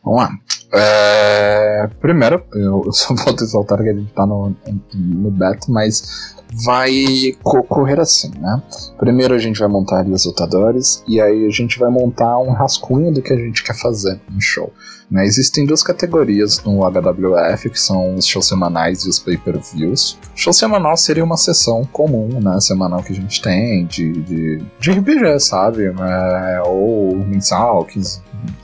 [0.03, 0.29] Vamos lá.
[0.75, 4.55] É, primeiro, eu só vou ressaltar que a gente tá no,
[4.93, 6.33] no beta, mas
[6.65, 8.61] vai correr assim, né?
[8.97, 12.51] Primeiro a gente vai montar ali os lutadores e aí a gente vai montar um
[12.51, 14.71] rascunho do que a gente quer fazer no show.
[15.09, 15.25] Né?
[15.25, 20.17] Existem duas categorias no HWF, que são os shows semanais e os pay-per-views.
[20.35, 22.59] Show semanal seria uma sessão comum, né?
[22.59, 25.85] Semanal que a gente tem de, de, de RPG, sabe?
[25.85, 27.85] É, ou mensal,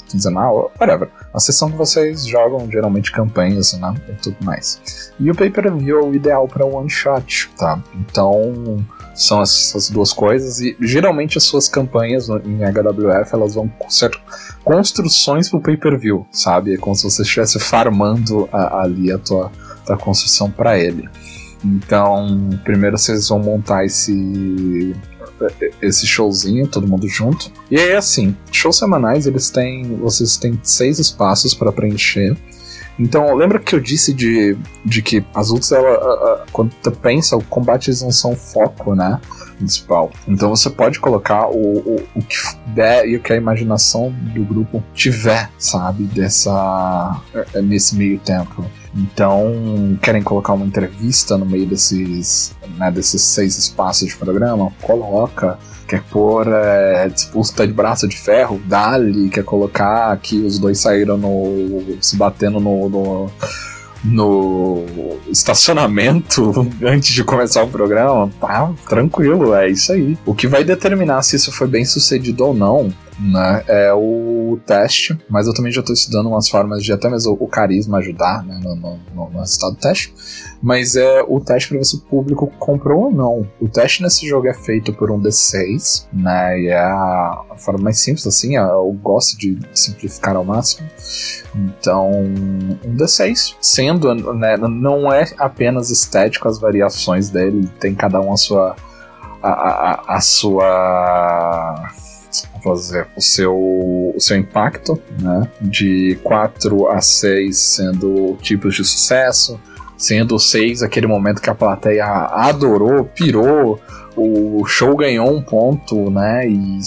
[0.08, 1.10] quinzenal, whatever.
[1.34, 3.94] A sessão que vocês jogam geralmente campanhas, né?
[4.10, 5.12] E tudo mais.
[5.20, 7.82] E o pay-per-view é o ideal para one shot, tá?
[7.96, 14.12] Então são essas duas coisas e geralmente as suas campanhas em HWF elas vão ser
[14.63, 16.74] construções pro pay-per-view, sabe?
[16.74, 19.52] É como se você estivesse farmando a, ali a tua,
[19.86, 21.08] tua construção para ele.
[21.63, 24.96] Então, primeiro vocês vão montar esse
[25.82, 27.52] esse showzinho, todo mundo junto.
[27.69, 29.97] E aí, assim, shows semanais, eles têm.
[29.97, 32.36] Vocês têm seis espaços para preencher.
[32.99, 36.91] Então, lembra que eu disse de, de que as lutas, ela, a, a, quando tu
[36.91, 39.19] pensa, o combate eles não são foco, né?
[39.58, 40.12] Principal.
[40.28, 42.36] Então você pode colocar o, o, o que
[42.67, 46.04] der e o que a imaginação do grupo tiver, sabe?
[46.06, 47.21] Dessa.
[47.54, 48.65] É, nesse meio tempo.
[48.95, 54.72] Então, querem colocar uma entrevista no meio desses, né, desses seis espaços de programa?
[54.82, 55.60] Coloca.
[55.88, 58.62] Quer pôr é, disputa de braço de ferro?
[58.65, 59.30] Dali.
[59.30, 61.98] Quer colocar que os dois saíram no.
[62.02, 63.32] se batendo no, no
[64.02, 64.86] no
[65.30, 70.18] estacionamento antes de começar o programa, tá tranquilo, é isso aí.
[70.26, 75.18] O que vai determinar se isso foi bem sucedido ou não né, é o teste,
[75.30, 78.60] mas eu também já estou estudando umas formas de até mesmo o carisma ajudar né,
[78.63, 80.13] no, no, no, resultado do teste.
[80.62, 83.48] Mas é o teste para ver se o público comprou ou não.
[83.62, 86.60] O teste nesse jogo é feito por um D6, né?
[86.60, 88.58] E é a, forma mais simples, assim.
[88.58, 90.88] Eu gosto de simplificar ao máximo.
[91.56, 98.34] Então, um D6, sendo, né, não é apenas estético as variações dele, tem cada um
[98.34, 98.76] a sua.
[99.41, 101.89] a, a, a sua
[102.63, 105.50] fazer o seu, o seu impacto, né?
[105.62, 109.60] De 4 a 6 sendo tipos de sucesso,
[110.00, 113.80] sendo 6 aquele momento que a plateia adorou, pirou,
[114.16, 116.48] o show ganhou um ponto, né?
[116.50, 116.80] E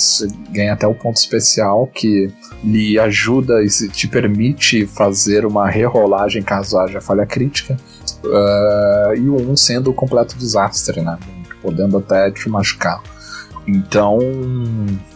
[0.51, 2.31] ganha até o um ponto especial que
[2.64, 7.77] lhe ajuda e te permite fazer uma rerolagem caso haja falha crítica.
[8.25, 11.18] Uh, e o 1 um sendo o completo desastre, né?
[11.62, 13.01] Podendo até te machucar.
[13.66, 14.18] Então,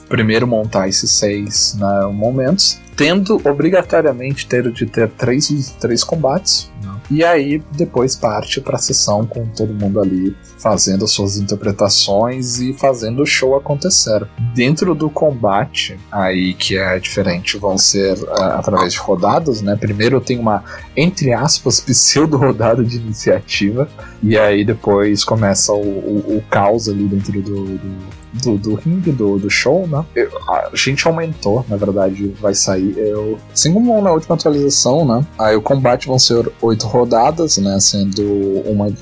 [0.09, 6.71] primeiro montar esses seis né, momentos, tendo obrigatoriamente ter de ter três, três combates.
[6.83, 6.96] Né?
[7.11, 12.59] E aí depois parte para a sessão com todo mundo ali fazendo as suas interpretações
[12.59, 14.27] e fazendo o show acontecer.
[14.53, 19.77] Dentro do combate, aí que é diferente, vão ser uh, através de rodadas, né?
[19.77, 20.65] Primeiro tem uma,
[20.97, 23.89] entre aspas, pseudo-rodada de iniciativa,
[24.21, 27.97] e aí depois começa o, o, o caos ali dentro do, do,
[28.33, 30.05] do, do ringue, do, do show, né?
[30.17, 32.93] Eu, a gente aumentou, na verdade, vai sair.
[32.99, 35.25] Eu, assim como na última atualização, né?
[35.39, 37.79] Aí o combate vão ser oito rodadas, né?
[37.79, 38.25] Sendo
[38.67, 38.93] uma,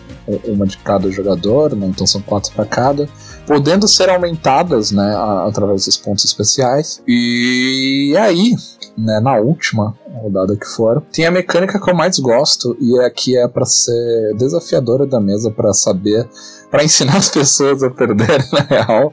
[0.45, 1.87] uma de cada jogador, né?
[1.87, 3.09] Então são quatro para cada
[3.47, 5.15] podendo ser aumentadas, né,
[5.47, 7.03] através dos pontos especiais.
[7.07, 8.55] E aí,
[8.97, 13.11] né, na última rodada que for, tem a mecânica que eu mais gosto e é
[13.11, 16.29] que é para ser desafiadora da mesa para saber,
[16.71, 19.13] para ensinar as pessoas a perderem na real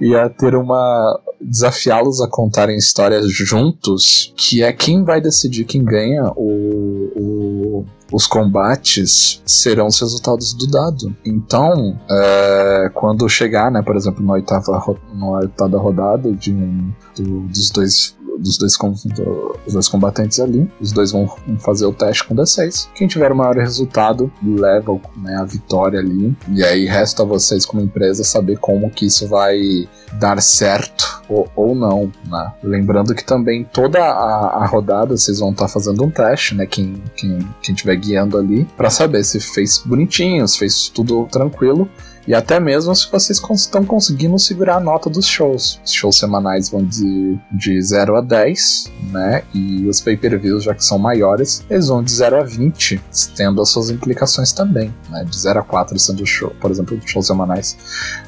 [0.00, 5.84] e a ter uma desafiá-los a contarem histórias juntos, que é quem vai decidir quem
[5.84, 11.14] ganha o, o os combates serão os resultados do dado.
[11.24, 17.40] Então, é, quando chegar, né, por exemplo, na oitava, na oitava rodada de um do,
[17.42, 20.70] dos dois dos dois, do, dos dois combatentes ali.
[20.80, 22.88] Os dois vão fazer o teste com D6.
[22.94, 26.36] Quem tiver o maior resultado leva né, a vitória ali.
[26.48, 29.88] E aí resta a vocês, como empresa, saber como que isso vai
[30.18, 32.10] dar certo ou, ou não.
[32.28, 32.52] Né?
[32.62, 36.66] Lembrando que também toda a, a rodada vocês vão estar tá fazendo um teste, né?
[36.66, 41.88] Quem, quem, quem estiver guiando ali, para saber se fez bonitinho, se fez tudo tranquilo.
[42.26, 45.80] E até mesmo se vocês estão conseguindo segurar a nota dos shows.
[45.84, 49.42] Os shows semanais vão de, de 0 a 10, né?
[49.54, 53.00] E os pay-per-views, já que são maiores, eles vão de 0 a 20,
[53.34, 55.24] tendo as suas implicações também, né?
[55.24, 57.76] De 0 a 4 sendo show, por exemplo, shows semanais,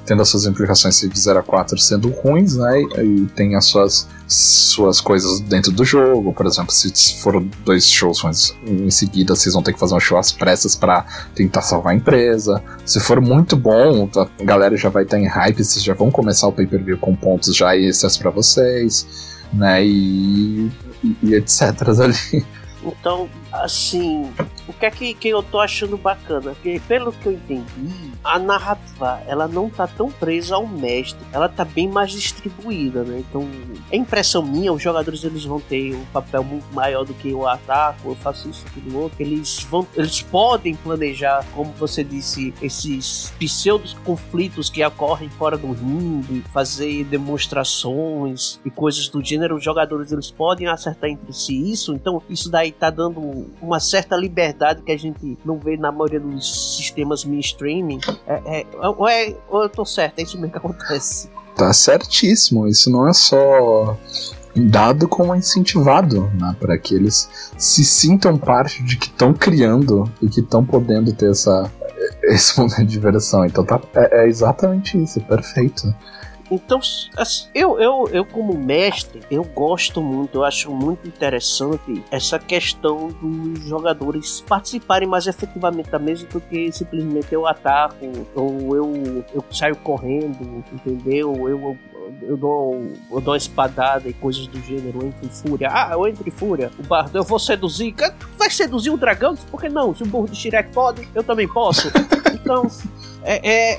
[0.06, 2.80] tendo as suas implicações de 0 a 4 sendo ruins, né?
[2.80, 6.32] E, e tem as suas suas coisas dentro do jogo.
[6.32, 8.22] Por exemplo, se for dois shows
[8.66, 11.04] em seguida, vocês vão ter que fazer um show às pressas para
[11.34, 12.62] tentar salvar a empresa.
[12.84, 16.48] Se for muito bom, a galera já vai estar em hype, vocês já vão começar
[16.48, 19.06] o pay-per-view com pontos já extras para vocês,
[19.52, 19.84] né?
[19.84, 20.70] E,
[21.22, 21.60] e etc.
[22.00, 22.44] ali.
[22.84, 24.32] Então, assim,
[24.66, 26.52] o que é que, que eu tô achando bacana?
[26.54, 31.48] Porque, pelo que eu entendi, a narrativa, ela não tá tão presa ao mestre, ela
[31.48, 33.18] tá bem mais distribuída, né?
[33.28, 33.46] Então,
[33.90, 37.46] é impressão minha, os jogadores eles vão ter um papel muito maior do que o
[37.46, 43.32] ataco, eu faço isso, aquilo outro, eles vão, eles podem planejar, como você disse, esses
[43.38, 50.12] pseudos conflitos que ocorrem fora do ringue, fazer demonstrações e coisas do gênero, os jogadores
[50.12, 54.92] eles podem acertar entre si isso, então isso daí tá dando uma certa liberdade que
[54.92, 57.98] a gente não vê na maioria dos sistemas mainstream.
[58.26, 61.30] É, é, ou, é, ou eu tô certo, é isso mesmo que acontece.
[61.56, 63.96] Tá certíssimo, isso não é só
[64.54, 70.28] dado como incentivado, né, para que eles se sintam parte de que estão criando e
[70.28, 71.70] que estão podendo ter essa
[72.24, 73.44] esse momento de diversão.
[73.44, 75.94] Então tá, é, é exatamente isso, perfeito.
[76.52, 76.80] Então,
[77.16, 83.08] assim, eu, eu, eu como mestre, eu gosto muito, eu acho muito interessante essa questão
[83.08, 87.96] dos jogadores participarem mais efetivamente da mesa do que simplesmente eu ataco,
[88.34, 91.48] ou eu, eu saio correndo, entendeu?
[91.48, 91.78] Eu, eu
[92.20, 92.74] eu dou,
[93.10, 95.68] eu dou uma espadada e coisas do gênero, eu entro em fúria.
[95.72, 96.70] Ah, eu entro em fúria.
[96.78, 97.94] O bardo, eu vou seduzir.
[98.36, 99.34] Vai seduzir o dragão?
[99.34, 99.94] Por que não?
[99.94, 101.90] Se o burro de Shrek pode, eu também posso.
[102.42, 102.66] Então,
[103.22, 103.78] é,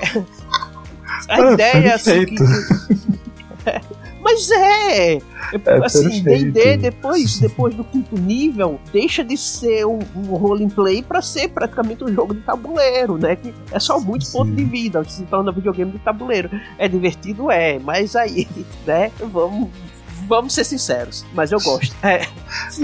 [1.28, 2.26] a ah, ideia é assim.
[2.26, 2.34] Que...
[4.24, 5.12] Mas é!
[5.16, 5.20] é,
[5.66, 11.20] é assim, D&D depois, depois do quinto nível deixa de ser um, um roleplay para
[11.20, 13.36] ser praticamente um jogo de tabuleiro, né?
[13.36, 14.38] Que é só muito Sim.
[14.38, 16.50] ponto de vida, se torna videogame de tabuleiro.
[16.78, 18.48] É divertido, é, mas aí,
[18.86, 19.12] né?
[19.20, 19.68] Vamos
[20.26, 21.94] vamos ser sinceros, mas eu gosto.
[22.04, 22.26] É,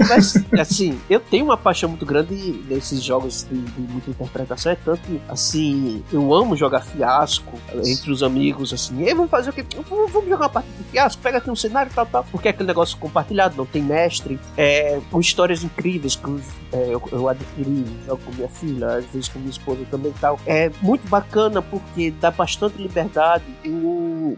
[0.09, 2.35] mas, assim, eu tenho uma paixão muito grande
[2.67, 4.71] nesses jogos de, de muita interpretação.
[4.71, 9.03] É tanto assim, eu amo jogar fiasco entre os amigos, assim.
[9.03, 9.65] E vamos fazer o quê?
[9.87, 12.25] Vamos jogar uma partida de fiasco, pega aqui um cenário tal, tal.
[12.31, 14.39] Porque é aquele negócio compartilhado, não tem mestre.
[14.57, 16.41] É, com histórias incríveis que
[16.73, 20.39] é, eu, eu adquiri, jogo com minha filha, às vezes com minha esposa também tal.
[20.45, 23.43] É muito bacana porque dá bastante liberdade.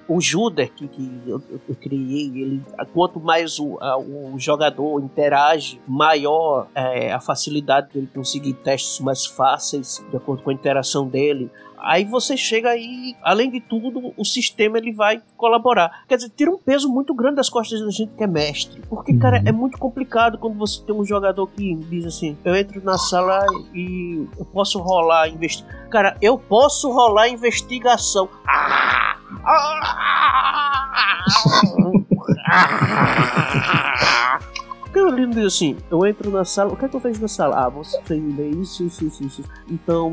[0.08, 2.64] O, o Juder, que, que eu, eu criei, ele
[2.94, 9.26] quanto mais o, a, o jogador interage, maior é, a facilidade dele conseguir testes mais
[9.26, 11.50] fáceis de acordo com a interação dele.
[11.84, 16.06] Aí você chega aí, além de tudo, o sistema ele vai colaborar.
[16.08, 18.82] Quer dizer, tira um peso muito grande das costas da gente que é mestre.
[18.89, 19.20] Porque, uhum.
[19.20, 22.98] cara, é muito complicado quando você tem um jogador que diz assim: eu entro na
[22.98, 25.89] sala e eu posso rolar investigação.
[25.89, 28.30] Cara, eu posso rolar investigação.
[28.48, 29.22] Ah!
[29.46, 29.84] Ah!
[34.36, 34.53] Porque o
[35.10, 37.66] Lino diz assim: eu entro na sala, o que é que eu vejo na sala?
[37.66, 39.44] Ah, você lê isso, isso, isso, isso.
[39.70, 40.12] Então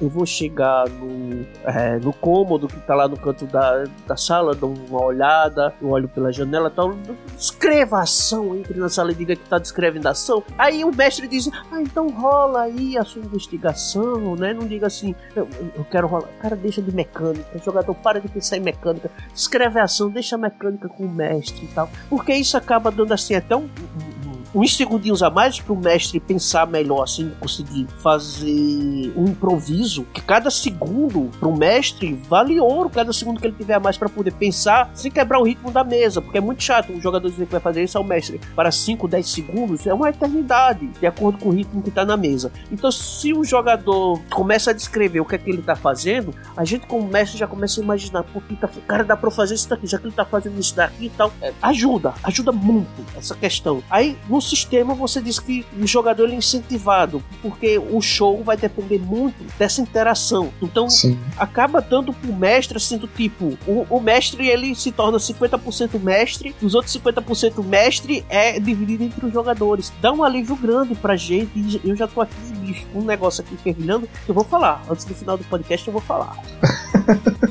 [0.00, 4.54] eu vou chegar no, é, no cômodo que tá lá no canto da, da sala,
[4.54, 6.96] dou uma olhada, eu olho pela janela tal.
[7.34, 10.42] Descreva a ação, entre na sala e diga que tá descrevendo a ação.
[10.58, 14.52] Aí o mestre diz: Ah, então rola aí a sua investigação, né?
[14.52, 16.28] Não diga assim, eu, eu quero rolar.
[16.40, 20.38] Cara, deixa de mecânica, jogador para de pensar em mecânica, escreve a ação, deixa a
[20.38, 21.88] mecânica com o mestre e tal.
[22.08, 24.35] Porque isso acaba dando assim até um mm-hmm.
[24.54, 30.20] Uns segundinhos a mais para o mestre pensar melhor, assim, conseguir fazer um improviso, que
[30.20, 34.08] cada segundo para o mestre vale ouro, cada segundo que ele tiver a mais para
[34.08, 37.46] poder pensar sem quebrar o ritmo da mesa, porque é muito chato o jogador dizer
[37.46, 41.38] que vai fazer isso ao mestre para 5, 10 segundos, é uma eternidade, de acordo
[41.38, 42.52] com o ritmo que está na mesa.
[42.70, 46.64] Então, se o jogador começa a descrever o que é que ele está fazendo, a
[46.64, 49.86] gente como mestre já começa a imaginar, pô, tá, cara, dá para fazer isso daqui,
[49.86, 51.32] já que ele está fazendo isso daqui e tal.
[51.40, 53.82] É, ajuda, ajuda muito essa questão.
[53.90, 58.98] Aí, no sistema você diz que o jogador é incentivado, porque o show vai depender
[58.98, 60.52] muito dessa interação.
[60.62, 61.18] Então, Sim.
[61.36, 66.54] acaba dando pro mestre assim do tipo, o, o mestre ele se torna 50% mestre,
[66.62, 69.92] os outros 50% mestre é dividido entre os jogadores.
[70.00, 71.50] Dá um alívio grande pra gente.
[71.54, 74.82] E eu já tô aqui, um negócio aqui fervilhando que eu vou falar.
[74.88, 76.36] Antes do final do podcast eu vou falar.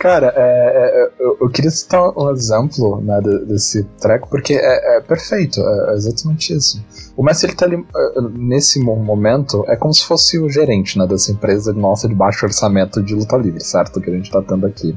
[0.00, 4.96] Cara, é, é, é, eu, eu, queria citar um exemplo né, desse treco, porque é,
[4.96, 6.82] é perfeito, é, é, exatamente isso.
[7.14, 11.06] O Messi, ele tá ali, é, nesse momento, é como se fosse o gerente né,
[11.06, 14.00] dessa empresa nossa de baixo orçamento de luta livre, certo?
[14.00, 14.96] Que a gente tá tendo aqui.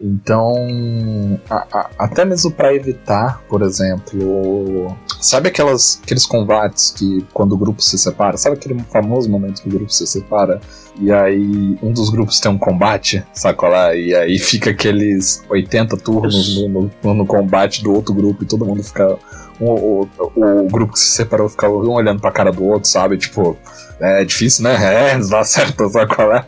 [0.00, 7.52] Então, a, a, até mesmo para evitar, por exemplo, sabe aquelas, aqueles combates que quando
[7.52, 10.58] o grupo se separa, sabe aquele famoso momento que o grupo se separa
[10.98, 13.94] e aí um dos grupos tem um combate, saca lá?
[13.94, 18.64] E aí fica aqueles 80 turnos no, no, no combate do outro grupo e todo
[18.64, 19.18] mundo fica.
[19.60, 23.18] O, o, o, grupo que se separou fica um olhando pra cara do outro, sabe?
[23.18, 23.58] Tipo,
[24.00, 25.10] é difícil, né?
[25.10, 26.46] É, não dá certo, sabe qual é?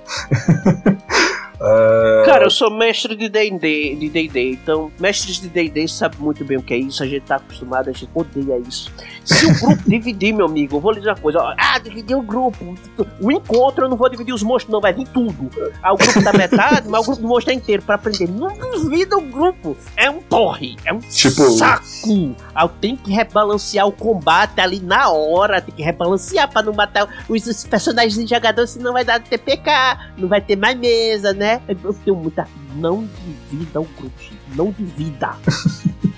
[1.62, 2.24] Uh...
[2.24, 6.58] Cara, eu sou mestre de D&D, de D&D, então mestres de D&D sabem muito bem
[6.58, 8.90] o que é isso, a gente tá acostumado, a gente odeia isso.
[9.24, 12.16] Se o grupo dividir, meu amigo, eu vou lhe dizer uma coisa, ó, ah, dividir
[12.16, 12.74] o grupo,
[13.20, 15.50] o encontro eu não vou dividir os monstros não, vai vir tudo.
[15.80, 18.28] Ah, o grupo da metade, mas o grupo do monstro é inteiro pra aprender.
[18.28, 21.48] Não divida o grupo, é um porre, é um tipo...
[21.52, 22.34] saco.
[22.54, 27.08] Ah, tem que rebalancear o combate ali na hora, tem que rebalancear pra não matar
[27.28, 29.70] os, os personagens de jogador, senão vai dar TPK,
[30.18, 31.51] não vai ter mais mesa, né?
[31.68, 32.46] Eu tenho muita.
[32.76, 33.09] Não
[33.50, 34.14] divida o grupo,
[34.55, 35.30] não divida.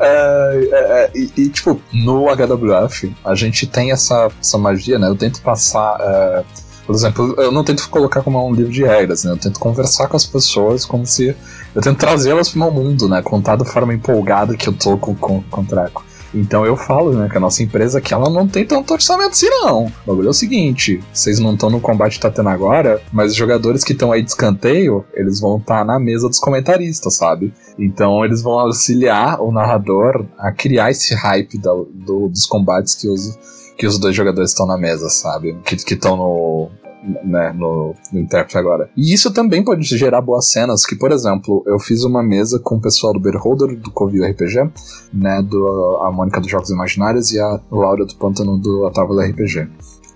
[0.00, 5.08] É, é, é, e, e, tipo, no HWF, a gente tem essa, essa magia, né?
[5.08, 5.96] Eu tento passar.
[6.00, 6.44] É,
[6.86, 9.32] por exemplo, eu não tento colocar como um livro de regras, né?
[9.32, 11.36] Eu tento conversar com as pessoas como se.
[11.74, 13.20] Eu tento trazê-las pro meu mundo, né?
[13.22, 16.04] Contar da forma empolgada que eu tô com, com, com o treco.
[16.34, 19.48] Então eu falo, né, que a nossa empresa aqui, ela não tem tanto orçamento assim,
[19.48, 19.86] não.
[19.86, 23.32] O bagulho é o seguinte: vocês não estão no combate que tá tendo agora, mas
[23.32, 27.14] os jogadores que estão aí de escanteio, eles vão estar tá na mesa dos comentaristas,
[27.14, 27.52] sabe?
[27.78, 33.08] Então eles vão auxiliar o narrador a criar esse hype da, do, dos combates que
[33.08, 33.38] os,
[33.76, 35.56] que os dois jogadores estão na mesa, sabe?
[35.64, 36.70] Que estão no,
[37.02, 38.90] né, no, no intérprete agora.
[38.96, 42.76] E isso também pode gerar boas cenas, que, por exemplo, eu fiz uma mesa com
[42.76, 44.70] o pessoal do Beholder, do Covil RPG,
[45.12, 49.68] né, do, a Mônica dos Jogos Imaginários e a Laura do Pântano do Atávola RPG.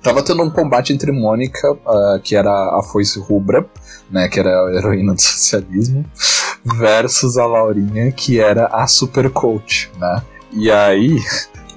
[0.02, 3.64] Tava tendo um combate entre Mônica, uh, que era a foice rubra,
[4.10, 6.04] né, que era a heroína do socialismo,
[6.64, 10.22] versus a Laurinha, que era a super coach, né.
[10.52, 11.18] E aí,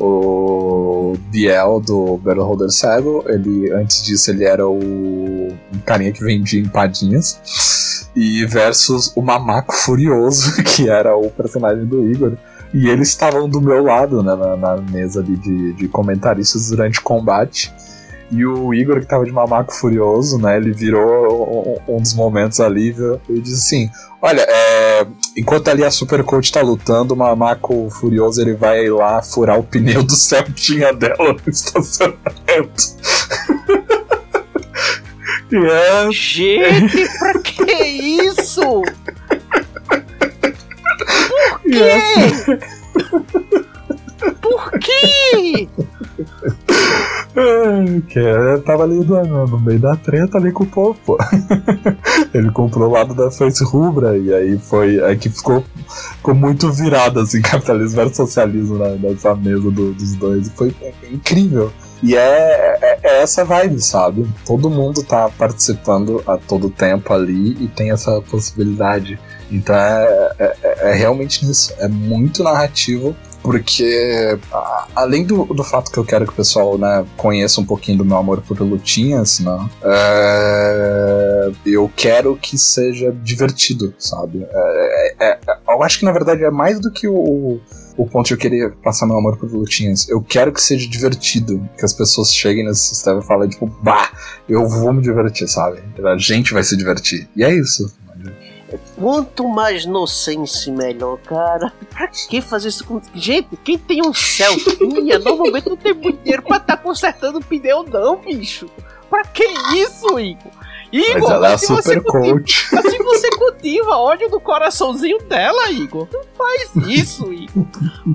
[0.06, 3.24] o Biel do Battle Cego.
[3.28, 8.10] Ele, antes disso, ele era o um carinha que vendia empadinhas.
[8.16, 12.34] E versus o Mamaco Furioso, que era o personagem do Igor.
[12.74, 16.99] E eles estavam do meu lado, né, na, na mesa ali de, de comentaristas durante
[16.99, 17.74] o combate.
[18.32, 20.58] E o Igor, que tava de mamaco furioso, né?
[20.58, 22.93] Ele virou um, um dos momentos ali
[23.30, 23.89] e disse assim:
[24.22, 29.22] Olha, é, enquanto ali a Super Coach tá lutando, o mamaco furioso ele vai lá
[29.22, 32.96] furar o pneu do Celtinha dela no estacionamento.
[35.54, 36.12] é...
[36.12, 38.82] Gente, pra que isso?
[41.30, 42.02] Por quê?
[44.34, 45.68] Por quê?
[48.08, 51.18] que é, tava ali no, no, meio da treta ali com o povo.
[52.34, 55.04] Ele comprou o lado da face rubra e aí foi.
[55.04, 55.64] Aí que ficou,
[56.18, 60.50] ficou muito virado assim, capitalismo versus socialismo né, nessa mesa do, dos dois.
[60.56, 60.74] Foi
[61.12, 61.72] incrível.
[62.02, 64.28] E é, é, é, essa vibe, sabe?
[64.46, 69.20] Todo mundo tá participando a todo tempo ali e tem essa possibilidade.
[69.52, 71.74] Então é, é, é realmente isso.
[71.80, 73.16] É muito narrativo
[73.46, 74.39] porque
[74.96, 78.04] além do, do fato que eu quero que o pessoal né, conheça um pouquinho do
[78.04, 84.43] meu amor por lutinhas, né, é, eu quero que seja divertido, sabe?
[84.50, 87.60] É, é, é, eu acho que na verdade é mais do que o,
[87.96, 90.10] o ponto de eu querer passar meu amor por lutinhas.
[90.10, 94.10] Eu quero que seja divertido, que as pessoas cheguem nesse sistema e falem, tipo, bah,
[94.50, 95.84] eu vou me divertir, sabe?
[96.04, 97.30] A gente vai se divertir.
[97.36, 97.93] E é isso.
[98.98, 101.74] Quanto mais nonsense, melhor, cara.
[101.89, 103.02] Pra que fazer isso com.
[103.14, 107.84] Gente, quem tem um Celtinha normalmente não tem muito dinheiro pra estar tá consertando pneu,
[107.84, 108.70] não, bicho.
[109.10, 109.43] Pra que
[109.74, 110.52] isso, Igor?
[110.91, 112.70] Igor, Mas ela é super coach.
[112.70, 116.08] Cultiva, assim você cultiva ódio do coraçãozinho dela, Igor.
[116.12, 117.66] Não faz isso, Igor.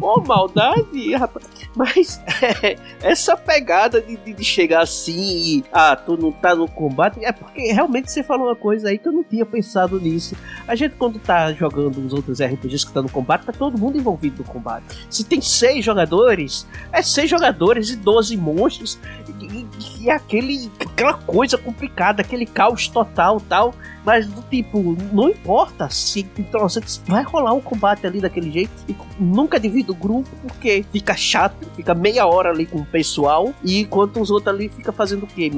[0.00, 1.44] Ô, oh, maldade, rapaz.
[1.80, 2.20] Mas
[2.62, 5.64] é, essa pegada de, de, de, chegar assim e.
[5.72, 7.24] Ah, tu não tá no combate.
[7.24, 10.36] É porque realmente você falou uma coisa aí que eu não tinha pensado nisso.
[10.68, 13.96] A gente, quando tá jogando os outros RPGs que tá no combate, tá todo mundo
[13.96, 14.84] envolvido no combate.
[15.08, 18.98] Se tem seis jogadores, é seis jogadores e doze monstros.
[19.40, 19.66] E,
[19.99, 23.74] e, e aquele, aquela coisa complicada, aquele caos total tal.
[24.04, 26.66] Mas do tipo, não importa se então,
[27.06, 28.72] vai rolar um combate ali daquele jeito.
[28.88, 33.52] E nunca divido o grupo porque fica chato, fica meia hora ali com o pessoal.
[33.62, 35.50] E enquanto os outros ali fica fazendo o quê?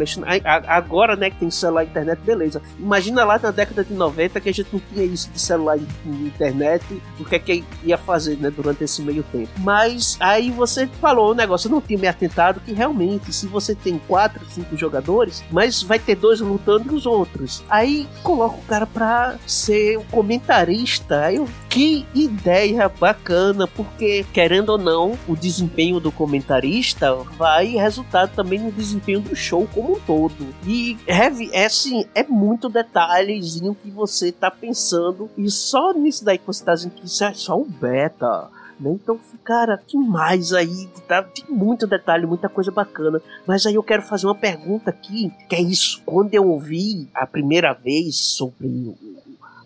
[0.66, 2.60] Agora, né, que tem celular e internet, beleza.
[2.78, 6.08] Imagina lá na década de 90 que a gente não tinha isso de celular e
[6.10, 6.84] internet.
[7.20, 9.50] O que é que ia fazer, né, durante esse meio tempo.
[9.58, 13.74] Mas aí você falou o negócio, eu não tinha me atentado que realmente, se você
[13.74, 17.62] tem quatro quatro, cinco jogadores, mas vai ter dois lutando e os outros.
[17.68, 21.24] Aí coloca o cara pra ser o comentarista.
[21.24, 28.28] Aí eu, que ideia bacana, porque querendo ou não, o desempenho do comentarista vai resultar
[28.28, 30.54] também no desempenho do show como um todo.
[30.66, 36.46] E é assim, é muito detalhezinho que você tá pensando, e só nisso daí que
[36.46, 38.48] você tá dizendo que isso é só um beta
[38.82, 38.98] né?
[39.02, 40.88] Então, cara, que mais aí?
[41.06, 43.20] Tá, tem muito detalhe, muita coisa bacana.
[43.46, 46.02] Mas aí eu quero fazer uma pergunta aqui, que é isso.
[46.04, 48.96] Quando eu ouvi a primeira vez sobre o,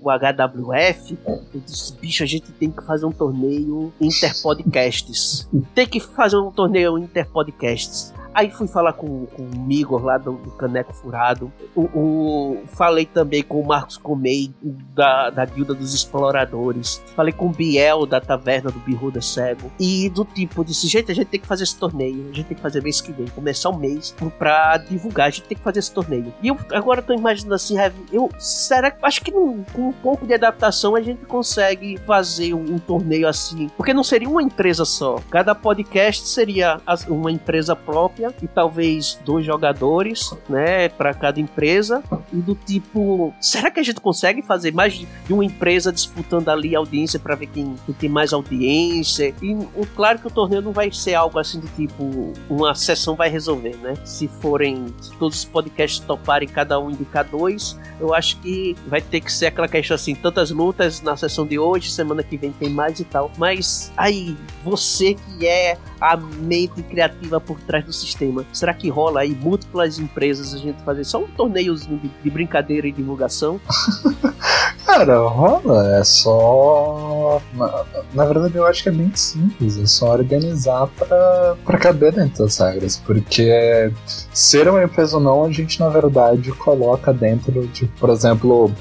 [0.00, 5.48] o HWF, eu disse, bicho, a gente tem que fazer um torneio interpodcasts.
[5.74, 8.12] tem que fazer um torneio interpodcasts.
[8.36, 11.50] Aí fui falar com, com o Igor lá do, do Caneco Furado.
[11.74, 17.02] O, o, falei também com o Marcos Comei da, da Guilda dos Exploradores.
[17.14, 19.72] Falei com o Biel da Taverna do Birruda Cego.
[19.80, 22.28] E do tipo, desse jeito a gente tem que fazer esse torneio.
[22.30, 25.28] A gente tem que fazer mês que vem, começar o mês pra divulgar.
[25.28, 26.30] A gente tem que fazer esse torneio.
[26.42, 27.76] E eu agora tô imaginando assim,
[28.12, 32.74] eu será que acho que com um pouco de adaptação a gente consegue fazer um,
[32.74, 33.70] um torneio assim?
[33.78, 35.16] Porque não seria uma empresa só.
[35.30, 36.78] Cada podcast seria
[37.08, 42.02] uma empresa própria e talvez dois jogadores, né, para cada empresa.
[42.32, 46.74] E do tipo, será que a gente consegue fazer mais de uma empresa disputando ali
[46.74, 49.34] audiência para ver quem, quem, tem mais audiência?
[49.42, 49.56] E
[49.94, 53.76] claro que o torneio não vai ser algo assim de tipo, uma sessão vai resolver,
[53.76, 53.94] né?
[54.04, 59.00] Se forem se todos os podcasts toparem cada um indicar dois, eu acho que vai
[59.00, 62.52] ter que ser aquela questão assim, tantas lutas na sessão de hoje, semana que vem
[62.52, 63.30] tem mais e tal.
[63.38, 68.15] Mas aí, você que é a mente criativa por trás do sistema.
[68.52, 72.86] Será que rola aí múltiplas empresas a gente fazer só um torneiozinho de, de brincadeira
[72.86, 73.60] e divulgação?
[74.86, 77.42] Cara, rola, é só.
[77.54, 82.12] Na, na, verdade, eu acho que é bem simples, é só organizar pra, pra caber
[82.12, 83.92] dentro das regras, porque
[84.32, 88.72] ser uma empresa ou não, a gente na verdade coloca dentro de, por exemplo,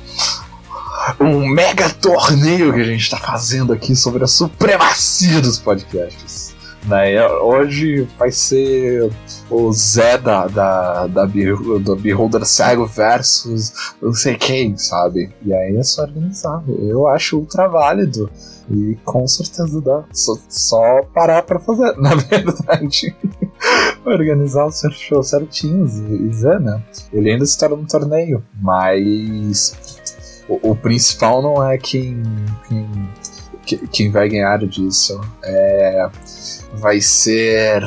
[1.19, 6.24] um mega torneio que a gente tá fazendo aqui sobre a supremacia dos podcasts.
[6.87, 7.27] Né?
[7.27, 9.11] Hoje vai ser
[9.49, 15.31] o Zé da, da, da do Beholder Cego versus não sei quem, sabe?
[15.43, 16.63] E aí é só organizar.
[16.67, 18.29] Eu acho ultra válido.
[18.69, 20.03] E com certeza dá.
[20.11, 23.15] Só, só parar pra fazer, na verdade.
[24.05, 26.81] organizar o seu show certinho e, Zé, né?
[27.11, 29.75] Ele ainda está no torneio, mas
[30.47, 32.21] o, o principal não é quem,
[32.67, 35.19] quem, quem vai ganhar disso.
[35.43, 36.09] É
[36.75, 37.83] vai ser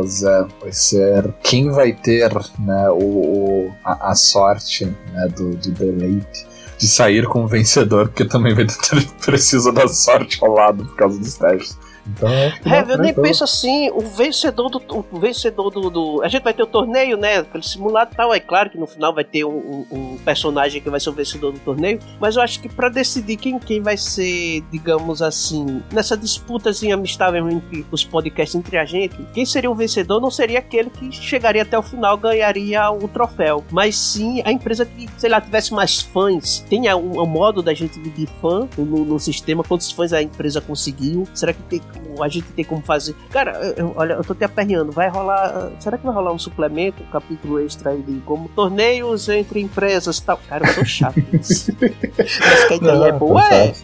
[0.00, 5.70] dizer, vai ser quem vai ter né, o, o a, a, sorte né, do, do
[5.72, 6.46] deleite
[6.78, 11.18] de sair como vencedor, porque também vai ter precisa da sorte ao lado por causa
[11.18, 11.78] dos testes.
[12.06, 12.52] Então, é,
[12.88, 14.82] eu nem penso assim, o vencedor do.
[15.10, 17.38] O vencedor do, do, A gente vai ter o torneio, né?
[17.38, 18.34] Aquele simulado e tal.
[18.34, 21.52] É claro que no final vai ter um, um, personagem que vai ser o vencedor
[21.52, 22.00] do torneio.
[22.20, 27.48] Mas eu acho que para decidir quem, quem vai ser, digamos assim, nessa disputazinha amistável
[27.48, 31.62] entre os podcasts entre a gente, quem seria o vencedor não seria aquele que chegaria
[31.62, 33.64] até o final, ganharia o troféu.
[33.70, 36.64] Mas sim a empresa que, sei lá, tivesse mais fãs.
[36.68, 40.60] Tenha um, um modo da gente dividir fã no, no sistema, quantos fãs a empresa
[40.60, 41.26] conseguiu.
[41.32, 41.80] Será que tem
[42.20, 43.14] a gente tem como fazer.
[43.30, 44.92] Cara, eu, olha, eu tô te aperreando.
[44.92, 45.70] Vai rolar.
[45.78, 50.18] Será que vai rolar um suplemento, um capítulo extra aí de como torneios entre empresas
[50.18, 50.40] e tal?
[50.48, 51.22] Cara, eu sou chato.
[51.40, 53.74] Mas que a ideia é boa, é.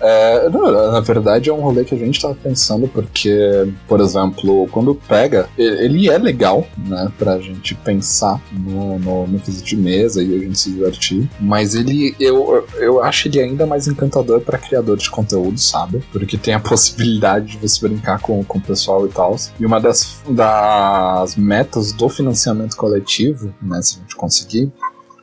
[0.00, 4.94] É, na verdade é um rolê que a gente tava pensando porque, por exemplo, quando
[4.94, 10.34] pega, ele é legal, né, pra gente pensar no, no, no quesito de mesa e
[10.34, 14.96] a gente se divertir, mas ele, eu, eu acho ele ainda mais encantador para criador
[14.96, 16.02] de conteúdo, sabe?
[16.12, 19.36] Porque tem a possibilidade de você brincar com, com o pessoal e tal.
[19.58, 24.72] E uma das, das metas do financiamento coletivo, né, se a gente conseguir,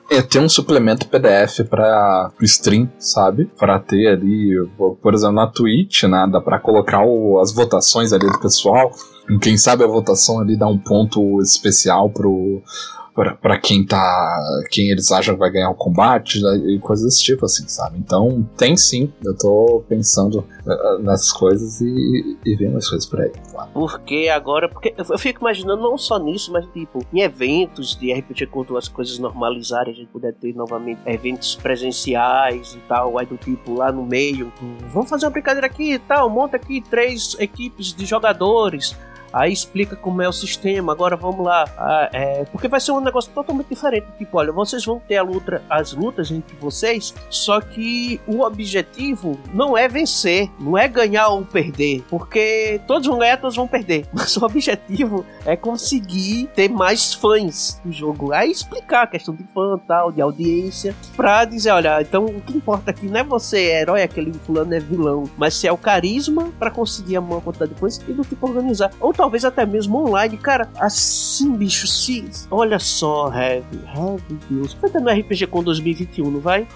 [0.09, 3.45] é ter um suplemento PDF para stream, sabe?
[3.57, 4.53] Para ter ali,
[5.01, 6.27] por exemplo, na Twitch, né?
[6.31, 8.91] Dá para colocar o, as votações ali do pessoal.
[9.41, 12.61] Quem sabe a votação ali dá um ponto especial pro
[13.15, 14.37] para quem tá.
[14.69, 17.97] quem eles acham que vai ganhar o combate né, e coisas desse tipo, assim, sabe?
[17.97, 23.21] Então, tem sim, eu tô pensando uh, nessas coisas e, e vendo as coisas por
[23.21, 23.69] aí, claro.
[23.73, 28.47] Porque agora, porque eu fico imaginando não só nisso, mas tipo, em eventos de RPG,
[28.47, 33.37] quando as coisas normalizarem, a gente puder ter novamente eventos presenciais e tal, aí do
[33.37, 34.51] tipo lá no meio,
[34.91, 38.93] vamos fazer uma brincadeira aqui e tal, monta aqui três equipes de jogadores
[39.35, 40.93] Aí explica como é o sistema.
[40.93, 41.65] Agora vamos lá.
[41.77, 44.07] Ah, é, porque vai ser um negócio totalmente diferente.
[44.17, 49.77] Tipo, olha, vocês vão ter luta, as lutas entre vocês, só que o objetivo não
[49.77, 54.05] é vencer, não é ganhar ou perder, porque todos vão ganhar, todos vão perder.
[54.13, 58.31] Mas o objetivo é conseguir ter mais fãs do jogo.
[58.31, 62.55] Aí explicar a questão de fã, tal, de audiência, pra dizer, olha, então o que
[62.55, 65.77] importa aqui não é você é herói, aquele fulano é vilão, mas se é o
[65.77, 68.91] carisma para conseguir a maior quantidade de coisas e do tipo organizar.
[69.01, 69.13] Ou
[69.45, 72.29] até mesmo online, cara, assim, bicho, se.
[72.51, 74.73] Olha só, Heavy, Heavy Deus.
[74.73, 76.67] Vai ter no RPG com 2021, não vai?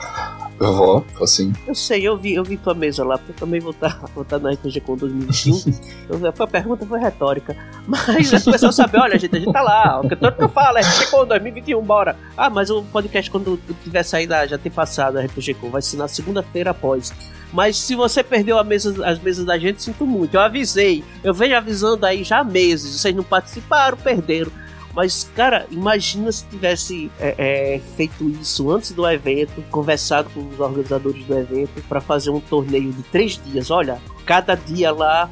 [0.60, 1.54] Eu vou, assim.
[1.66, 4.26] Eu sei, eu vi, eu vi tua mesa lá, porque eu também vou estar vou
[4.26, 5.74] tá no RPG com 2021.
[6.10, 7.56] eu, a pergunta foi retórica.
[7.88, 10.02] Mas o pessoal sabe, olha, gente, a gente tá lá.
[10.02, 12.18] O que todo que eu falo é RPG com 2021, bora.
[12.36, 15.96] Ah, mas o podcast, quando tiver saído, já tem passado a RPG com, vai ser
[15.96, 17.14] na segunda-feira após.
[17.52, 20.36] Mas se você perdeu mesa, as mesas da gente, sinto muito.
[20.36, 21.04] Eu avisei.
[21.24, 23.00] Eu venho avisando aí já há meses.
[23.00, 24.52] Vocês não participaram, perderam.
[24.94, 30.60] Mas, cara, imagina se tivesse é, é, feito isso antes do evento, conversado com os
[30.60, 33.70] organizadores do evento para fazer um torneio de três dias.
[33.70, 35.28] Olha, cada dia lá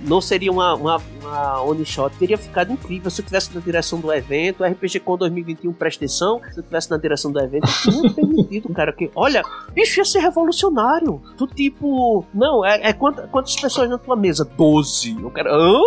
[0.00, 4.00] não seria uma, uma, uma one shot, teria ficado incrível se eu tivesse na direção
[4.00, 4.64] do evento.
[4.64, 6.40] RPG Com 2021, presta atenção.
[6.50, 8.90] Se eu tivesse na direção do evento, não permitido, cara.
[8.90, 9.42] Que, olha,
[9.74, 11.20] bicho ia ser revolucionário.
[11.36, 14.46] Do tipo, não, é, é quantas, quantas pessoas na tua mesa?
[14.46, 15.14] Doze.
[15.20, 15.78] Eu quero, hã?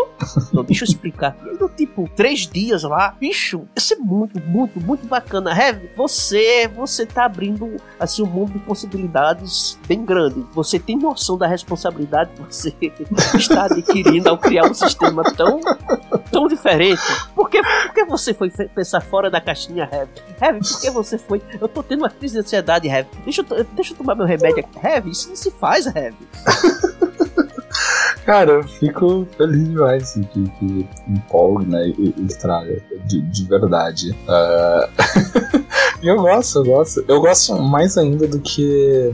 [0.54, 1.36] Não, deixa eu explicar.
[1.58, 5.52] Do tipo, três dias lá, bicho, ia ser muito, muito, muito bacana.
[5.52, 10.46] Heavy, você, você tá abrindo assim um mundo de possibilidades bem grande.
[10.54, 12.74] Você tem noção da responsabilidade que você
[13.38, 15.60] está adquirindo ao criar um sistema tão,
[16.32, 17.02] tão diferente?
[17.36, 20.12] Por que, por que você foi pensar fora da caixinha, Heavy?
[20.42, 21.42] Heavy, por que você foi.
[21.60, 23.10] Eu tô tendo uma crise de ansiedade, Heavy.
[23.24, 24.86] Deixa eu, deixa eu tomar meu remédio aqui.
[24.86, 26.18] Heavy, isso não se faz, Heavy.
[28.26, 31.88] Cara, eu fico feliz demais que, que empolgue, né?
[31.88, 34.16] E, e estraga, de, de verdade.
[34.28, 35.64] Uh...
[36.02, 37.06] eu gosto, eu gosto.
[37.08, 39.12] Eu gosto mais ainda do que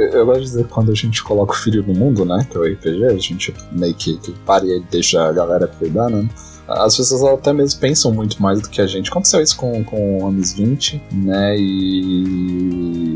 [0.00, 2.46] eu gosto de dizer quando a gente coloca o filho no mundo, né?
[2.50, 6.10] Que é o RPG, a gente meio que, que para e deixa a galera cuidar,
[6.10, 6.28] né?
[6.68, 9.10] As pessoas até mesmo pensam muito mais do que a gente.
[9.10, 11.56] Aconteceu isso com, com Anos 20, né?
[11.58, 13.14] E.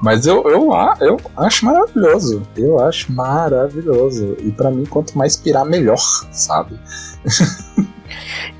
[0.00, 2.42] Mas eu, eu, eu acho maravilhoso.
[2.56, 4.36] Eu acho maravilhoso.
[4.40, 5.98] E para mim, quanto mais pirar, melhor,
[6.32, 6.78] sabe?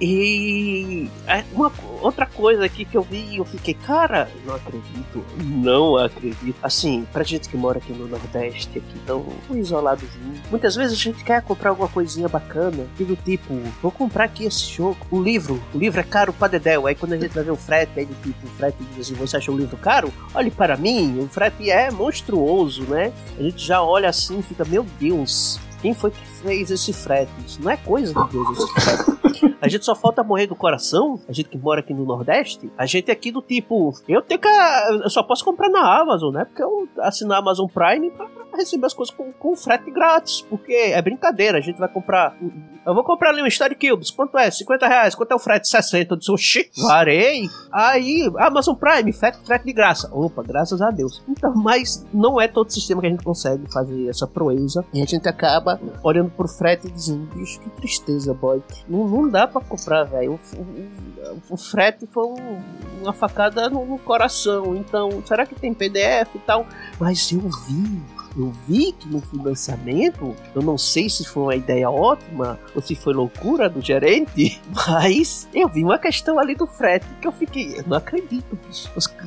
[0.01, 5.97] E é, uma outra coisa aqui que eu vi eu fiquei, cara, não acredito, não
[5.97, 6.57] acredito.
[6.63, 11.25] Assim, pra gente que mora aqui no Nordeste, aqui tão isoladozinho, muitas vezes a gente
[11.25, 14.99] quer comprar alguma coisinha bacana, e do tipo, vou comprar aqui esse jogo.
[15.11, 16.87] O livro, o livro é caro pra Dedéu.
[16.87, 19.15] Aí quando a gente vai ver o frete, aí do tipo, o frete diz assim,
[19.15, 20.13] você achou o livro caro?
[20.35, 23.13] Olhe para mim, o frete é monstruoso, né?
[23.37, 27.31] A gente já olha assim e fica, meu Deus, quem foi que fez esse frete?
[27.47, 29.19] Isso não é coisa de Deus esse frete.
[29.61, 32.87] A gente só falta morrer do coração, a gente que mora aqui no Nordeste, a
[32.87, 34.49] gente aqui do tipo, eu tenho que.
[34.49, 36.45] Eu só posso comprar na Amazon, né?
[36.45, 40.43] Porque eu assino a Amazon Prime pra receber as coisas com, com frete grátis.
[40.43, 42.37] Porque é brincadeira, a gente vai comprar.
[42.85, 44.11] Eu vou comprar ali um Story Cubes.
[44.11, 44.51] Quanto é?
[44.51, 45.15] 50 reais.
[45.15, 45.69] Quanto é o frete?
[45.69, 46.15] 60.
[46.15, 47.49] Eu disse, oxi, varei.
[47.73, 50.09] Aí, Amazon Prime, frete, frete de graça.
[50.13, 51.23] Opa, graças a Deus.
[51.29, 54.85] Então, mas não é todo sistema que a gente consegue fazer essa proeza.
[54.93, 58.63] E a gente acaba olhando pro frete e dizendo, bicho, que tristeza, boy.
[58.89, 60.33] Não, não dá pra comprar, velho.
[60.33, 62.63] O, o, o, frete foi um,
[63.03, 64.75] uma facada no, no coração.
[64.75, 66.67] Então, será que tem PDF e tal?
[66.99, 68.03] Mas eu vi
[68.39, 72.95] eu vi que no financiamento, eu não sei se foi uma ideia ótima ou se
[72.95, 77.79] foi loucura do gerente, mas eu vi uma questão ali do frete que eu fiquei,
[77.79, 78.59] eu não acredito.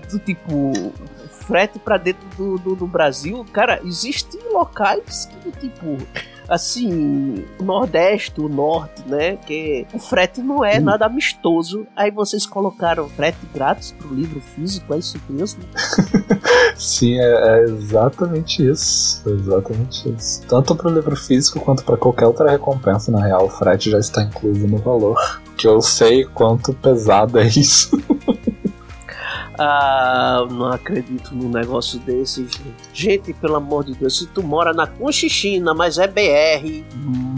[0.09, 0.71] Do tipo,
[1.29, 5.97] frete para dentro do, do, do, Brasil, cara, existem locais que, tipo,
[6.47, 9.37] assim, o Nordeste, o Norte, né?
[9.37, 10.83] Que o frete não é hum.
[10.83, 11.87] nada amistoso.
[11.95, 15.61] Aí vocês colocaram frete grátis pro livro físico, é isso mesmo?
[16.75, 19.21] Sim, é, é, exatamente isso.
[19.29, 20.41] Exatamente isso.
[20.47, 24.23] Tanto pro livro físico quanto para qualquer outra recompensa, na real, o frete já está
[24.23, 25.17] incluso no valor.
[25.57, 27.91] Que eu sei quanto pesado é isso.
[29.57, 32.89] Ah, não acredito num negócio desse, gente.
[32.93, 36.83] Gente, pelo amor de Deus, se tu mora na Conchichina, mas é BR,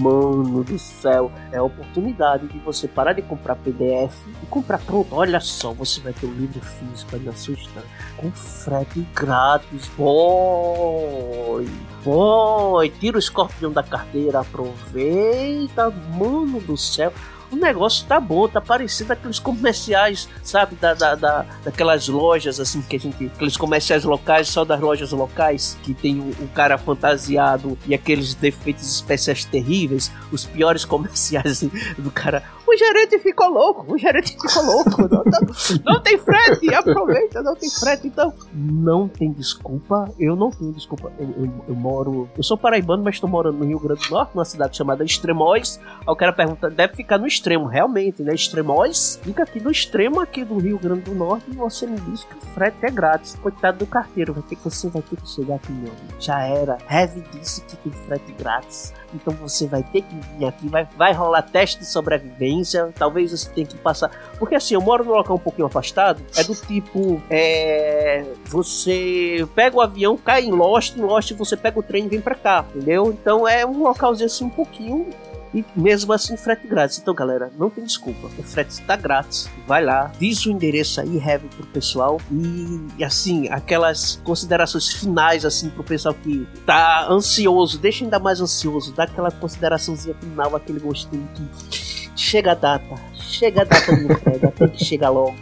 [0.01, 5.13] mano do céu, é a oportunidade de você parar de comprar PDF e comprar pronto.
[5.15, 7.87] Olha só, você vai ter um livro físico aí na sua estante,
[8.17, 9.89] com frete grátis.
[9.97, 11.67] Boy,
[12.03, 17.11] boy, tira o escorpião da carteira, aproveita, mano do céu.
[17.53, 22.81] O negócio tá bom, tá parecendo aqueles comerciais, sabe, da, da, da daquelas lojas assim
[22.81, 26.77] que a gente, aqueles comerciais locais, só das lojas locais, que tem o, o cara
[26.77, 33.49] fantasiado e aqueles defeitos especiais terríveis, os piores comerciais assim, do cara, o gerente ficou
[33.49, 38.33] louco, o gerente ficou louco, não, não, não tem frete, aproveita, não tem frete, então
[38.53, 43.15] não tem desculpa, eu não tenho desculpa, eu, eu, eu moro, eu sou paraibano, mas
[43.15, 46.69] estou morando no Rio Grande do Norte, numa cidade chamada Extremóis, aí o cara pergunta,
[46.69, 51.01] deve ficar no extremo, realmente, né, Extremóis, fica aqui no extremo aqui do Rio Grande
[51.01, 54.43] do Norte e você me diz que o frete é grátis, coitado do carteiro, vai
[54.43, 57.91] ter que, você vai ter que chegar aqui, meu já era, Heavy disse que tem
[57.91, 62.91] frete grátis, então você vai ter que vir aqui, vai, vai rolar teste de sobrevivência,
[62.95, 64.09] talvez você tenha que passar.
[64.39, 67.21] Porque assim, eu moro num local um pouquinho afastado, é do tipo.
[67.29, 72.09] É, você pega o avião, cai em Lost, em Lost você pega o trem e
[72.09, 73.11] vem pra cá, entendeu?
[73.11, 75.07] Então é um localzinho assim um pouquinho
[75.53, 76.97] e mesmo assim, frete grátis.
[76.97, 78.27] Então, galera, não tem desculpa.
[78.37, 79.49] O frete está grátis.
[79.67, 82.19] Vai lá, diz o endereço aí, heavy pro pessoal.
[82.31, 88.93] E, assim, aquelas considerações finais, assim, pro pessoal que tá ansioso, deixa ainda mais ansioso,
[88.93, 92.95] dá aquela consideraçãozinha final, aquele gostinho que chega a data.
[93.15, 95.35] Chega a data de entrega, tem que chegar logo.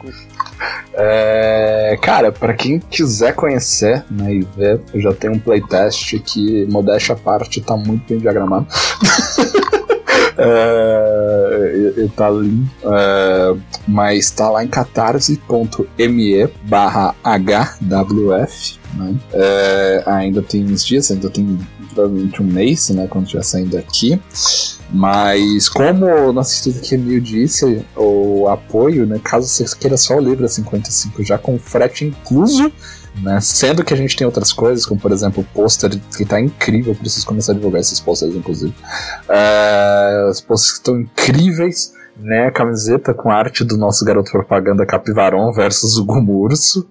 [0.94, 6.66] É, cara, para quem quiser conhecer né, e ver, eu já tenho um playtest que,
[6.68, 8.68] modéstia à parte, tá muito bem diagramado.
[10.44, 13.56] é, tá ali, é,
[13.88, 18.80] mas tá lá em catarse.me barra HWF.
[18.96, 19.16] Né?
[19.34, 21.58] É, ainda tem uns dias, ainda tem
[21.94, 24.20] provavelmente um mês, né, quando estiver saindo aqui.
[24.90, 30.20] Mas como o nosso Instituto Quemil disse, o apoio, né, caso você queira só o
[30.20, 32.72] livro a 55 já com frete incluso,
[33.16, 33.40] né?
[33.42, 36.96] Sendo que a gente tem outras coisas, como por exemplo o pôster que tá incrível,
[36.96, 38.74] preciso começar a divulgar esses posters, inclusive.
[39.28, 42.48] Uh, os posters que estão incríveis, né?
[42.48, 46.88] A camiseta com arte do nosso garoto propaganda Capivarão versus o Gumurso,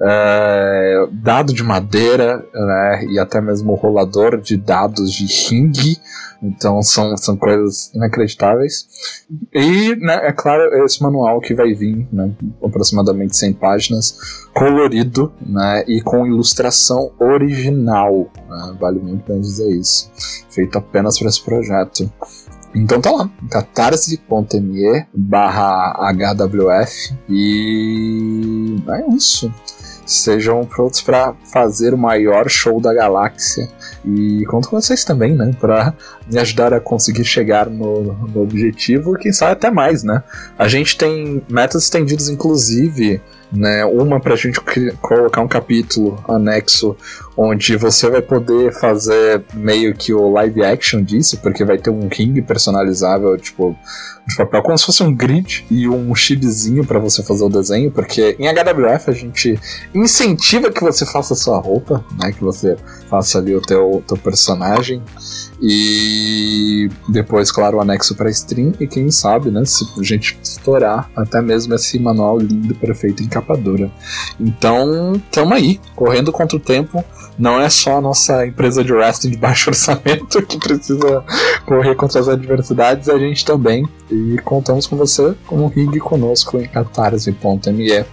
[0.00, 3.06] uh, dado de madeira, né?
[3.10, 5.98] E até mesmo rolador de dados de ringue
[6.44, 8.86] então são, são coisas inacreditáveis.
[9.52, 12.30] E, né, é claro, esse manual que vai vir, né,
[12.62, 14.18] aproximadamente 100 páginas,
[14.52, 18.30] colorido né, e com ilustração original.
[18.48, 20.10] Né, vale muito bem dizer isso.
[20.50, 22.12] Feito apenas para esse projeto.
[22.74, 29.52] Então tá lá, catarse.me barra HWF e é isso.
[30.04, 33.68] Sejam prontos para fazer o maior show da galáxia
[34.04, 35.52] e conto com vocês também, né?
[35.58, 35.94] Pra
[36.30, 40.22] me ajudar a conseguir chegar no, no objetivo, quem sabe até mais, né?
[40.58, 43.22] A gente tem metas estendidas, inclusive,
[43.54, 43.84] né?
[43.84, 44.60] Uma pra gente
[45.00, 46.96] colocar um capítulo anexo
[47.36, 52.08] onde você vai poder fazer meio que o live action disso, porque vai ter um
[52.08, 53.76] ring personalizável, tipo,
[54.26, 57.90] de papel, como se fosse um grid e um chipzinho para você fazer o desenho,
[57.90, 59.58] porque em HWF a gente
[59.94, 62.32] incentiva que você faça a sua roupa, né?
[62.32, 62.76] Que você
[63.08, 65.02] faça ali o teu, teu personagem.
[65.60, 68.72] E depois, claro, o anexo para stream.
[68.80, 69.64] E quem sabe, né?
[69.64, 73.90] Se a gente estourar até mesmo esse manual lindo, perfeito em capa dura.
[74.38, 77.04] Então, tamo aí, correndo contra o tempo.
[77.38, 81.24] Não é só a nossa empresa de wrestling de baixo orçamento que precisa
[81.66, 83.88] correr contra as adversidades, a gente também.
[84.10, 88.04] E contamos com você como ring conosco em catarse.me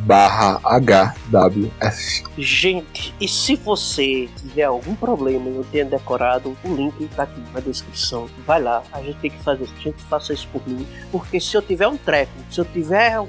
[0.00, 2.24] barra HWF.
[2.38, 7.40] Gente, e se você tiver algum problema e não tenha decorado, o link tá aqui
[7.52, 8.28] na descrição.
[8.46, 10.86] Vai lá, a gente tem que fazer isso, a gente faça isso por mim.
[11.10, 13.28] Porque se eu tiver um treco, se eu tiver um,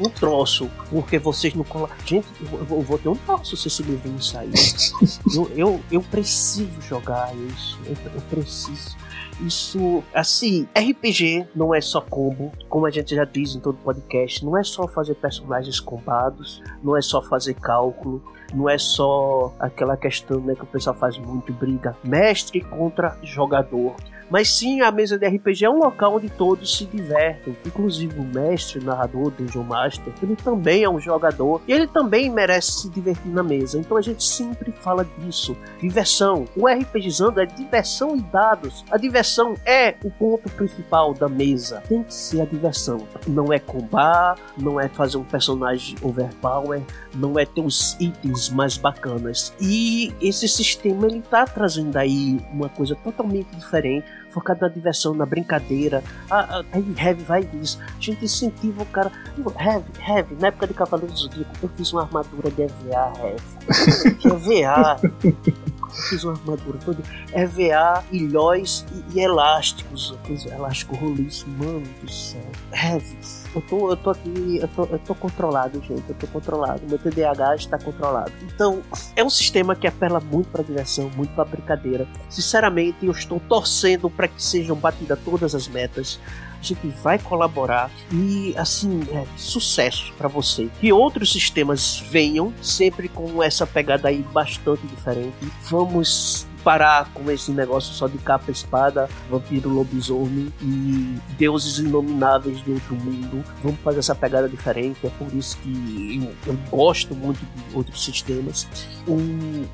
[0.00, 1.88] um troço, porque vocês não colam.
[2.04, 4.52] Gente, eu, eu, vou ter um troço se esse livrinho sair.
[5.34, 8.96] eu, eu, eu preciso jogar isso, eu, eu preciso.
[9.40, 14.44] Isso, assim, RPG não é só combo, como a gente já diz em todo podcast,
[14.44, 18.22] não é só fazer personagens combados, não é só fazer cálculo,
[18.52, 23.94] não é só aquela questão né, que o pessoal faz muito briga mestre contra jogador
[24.30, 28.24] mas sim a mesa de RPG é um local onde todos se divertem, inclusive o
[28.24, 32.82] mestre, o narrador, o Dungeon Master, ele também é um jogador e ele também merece
[32.82, 33.78] se divertir na mesa.
[33.78, 36.46] Então a gente sempre fala disso, diversão.
[36.56, 38.84] O RPGizando é diversão e dados.
[38.90, 41.82] A diversão é o ponto principal da mesa.
[41.88, 43.06] Tem que ser a diversão.
[43.26, 46.82] Não é combar, não é fazer um personagem overpower,
[47.14, 49.52] não é ter os itens mais bacanas.
[49.60, 55.26] E esse sistema ele tá trazendo aí uma coisa totalmente diferente focado na diversão, na
[55.26, 56.02] brincadeira.
[56.30, 57.78] A, a, Heavy vai disso.
[57.80, 59.10] A gente incentiva o cara.
[59.36, 64.18] Heavy, Heavy, na época de Cavaleiro do Zodíaco, eu fiz uma armadura de EVA, Heavy.
[64.24, 65.00] EVA.
[65.24, 67.02] eu fiz uma armadura toda.
[67.32, 70.16] EVA, ilhóis e, e elásticos.
[70.22, 72.42] Aqueles elástico roliço, mano do céu.
[72.72, 73.37] Heavies.
[73.54, 76.04] Eu tô, eu tô aqui, eu tô, eu tô controlado, gente.
[76.08, 76.82] Eu tô controlado.
[76.88, 78.32] Meu TDAH está controlado.
[78.42, 78.82] Então,
[79.16, 82.06] é um sistema que apela muito pra diversão, muito pra brincadeira.
[82.28, 86.20] Sinceramente, eu estou torcendo para que sejam batidas todas as metas
[86.60, 93.08] a gente vai colaborar e assim é, sucesso para você que outros sistemas venham sempre
[93.08, 95.36] com essa pegada aí bastante diferente
[95.70, 102.72] vamos parar com esse negócio só de capa espada, vampiro, lobisomem e deuses inomináveis de
[102.72, 103.44] outro mundo.
[103.62, 105.06] Vamos fazer essa pegada diferente.
[105.06, 108.68] É por isso que eu, gosto muito de outros sistemas.
[109.06, 109.16] O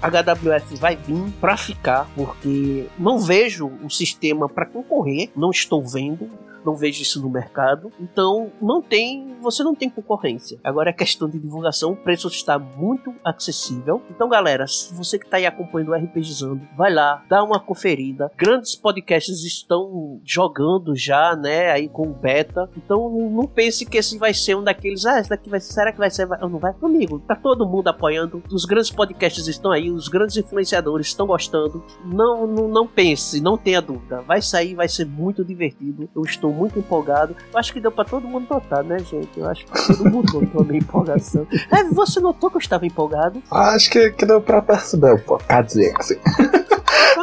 [0.00, 6.30] HWF vai vir para ficar, porque não vejo um sistema para concorrer, não estou vendo
[6.64, 7.90] não vejo isso no mercado.
[8.00, 10.58] Então, não tem, você não tem concorrência.
[10.62, 14.02] Agora é questão de divulgação, o preço está muito acessível.
[14.10, 18.30] Então, galera, se você que está aí acompanhando o RPGizando, vai lá, dá uma conferida.
[18.36, 22.68] Grandes podcasts estão jogando já, né, aí com beta.
[22.76, 25.98] Então, não pense que esse vai ser um daqueles, ah, esse daqui vai será que
[25.98, 26.74] vai ser, vai, não vai?
[26.82, 28.42] Amigo, tá todo mundo apoiando.
[28.50, 31.84] Os grandes podcasts estão aí, os grandes influenciadores estão gostando.
[32.04, 34.22] Não, não, não pense, não tenha dúvida.
[34.22, 36.08] Vai sair, vai ser muito divertido.
[36.14, 37.36] Eu estou muito empolgado.
[37.52, 39.30] Eu acho que deu pra todo mundo notar, né, gente?
[39.36, 41.46] Eu acho que todo mundo notou a minha empolgação.
[41.70, 43.42] É, você notou que eu estava empolgado?
[43.50, 45.38] Acho que, que deu pra perceber, pô.
[45.38, 46.16] Quer dizer, assim.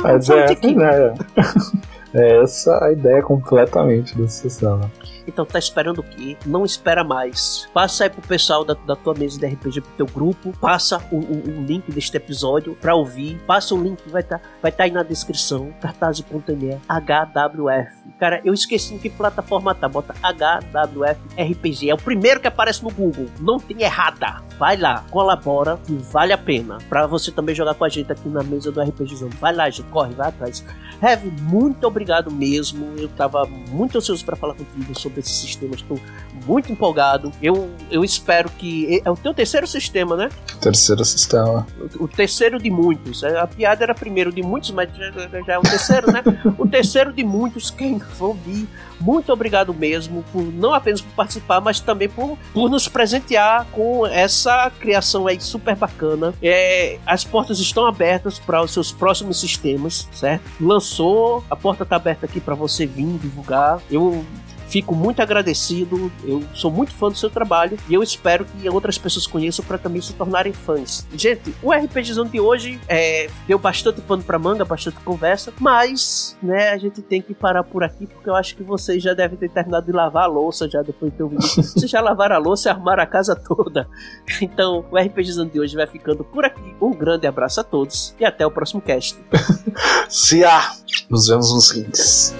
[0.04, 1.14] Mas é ideia.
[2.14, 4.92] É essa a ideia completamente desse sistema.
[5.26, 6.36] Então tá esperando o quê?
[6.46, 7.70] Não espera mais.
[7.74, 10.52] Passa aí pro pessoal da, da tua mesa de RPG pro teu grupo.
[10.60, 13.40] Passa o, o, o link deste episódio pra ouvir.
[13.48, 15.74] Passa o link, vai estar tá, vai tá aí na descrição.
[15.80, 17.92] cartaz.me HWF.
[18.20, 19.88] Cara, eu esqueci em que plataforma tá.
[19.88, 21.90] Bota HWF RPG.
[21.90, 23.28] É o primeiro que aparece no Google.
[23.40, 24.42] Não tem errada.
[24.58, 26.78] Vai lá, colabora que vale a pena.
[26.90, 29.34] Pra você também jogar com a gente aqui na mesa do RPG Zone.
[29.40, 29.90] Vai lá, gente.
[29.90, 30.66] Corre, vai atrás.
[31.02, 32.01] Heavy, muito obrigado
[32.32, 32.94] mesmo.
[32.98, 35.76] Eu tava muito ansioso para falar contigo sobre esse sistema.
[35.76, 36.00] Estou
[36.46, 37.32] muito empolgado.
[37.42, 39.02] Eu, eu espero que.
[39.04, 40.30] É o teu terceiro sistema, né?
[40.60, 41.66] Terceiro sistema.
[42.00, 43.24] O, o terceiro de muitos.
[43.24, 45.12] É, a piada era primeiro de muitos, mas já,
[45.46, 46.24] já é o terceiro, né?
[46.58, 47.70] o terceiro de muitos.
[47.70, 48.68] Quem vão vir
[49.02, 54.06] muito obrigado mesmo por não apenas por participar, mas também por, por nos presentear com
[54.06, 56.34] essa criação aí super bacana.
[56.42, 60.44] É, as portas estão abertas para os seus próximos sistemas, certo?
[60.60, 63.82] Lançou, a porta está aberta aqui para você vir divulgar.
[63.90, 64.24] Eu
[64.72, 68.98] Fico muito agradecido, eu sou muito fã do seu trabalho e eu espero que outras
[68.98, 71.06] pessoas conheçam para também se tornarem fãs.
[71.14, 76.70] Gente, o RPGzão de hoje é, deu bastante pano para manga, bastante conversa, mas né,
[76.70, 79.50] a gente tem que parar por aqui porque eu acho que vocês já devem ter
[79.50, 81.42] terminado de lavar a louça já depois de ter ouvido.
[81.52, 83.90] vocês já lavaram a louça e arrumaram a casa toda.
[84.42, 86.74] Então, o RPGzão de hoje vai ficando por aqui.
[86.82, 89.20] Um grande abraço a todos e até o próximo cast.
[90.08, 90.72] Se há,
[91.10, 92.34] nos vemos nos rings.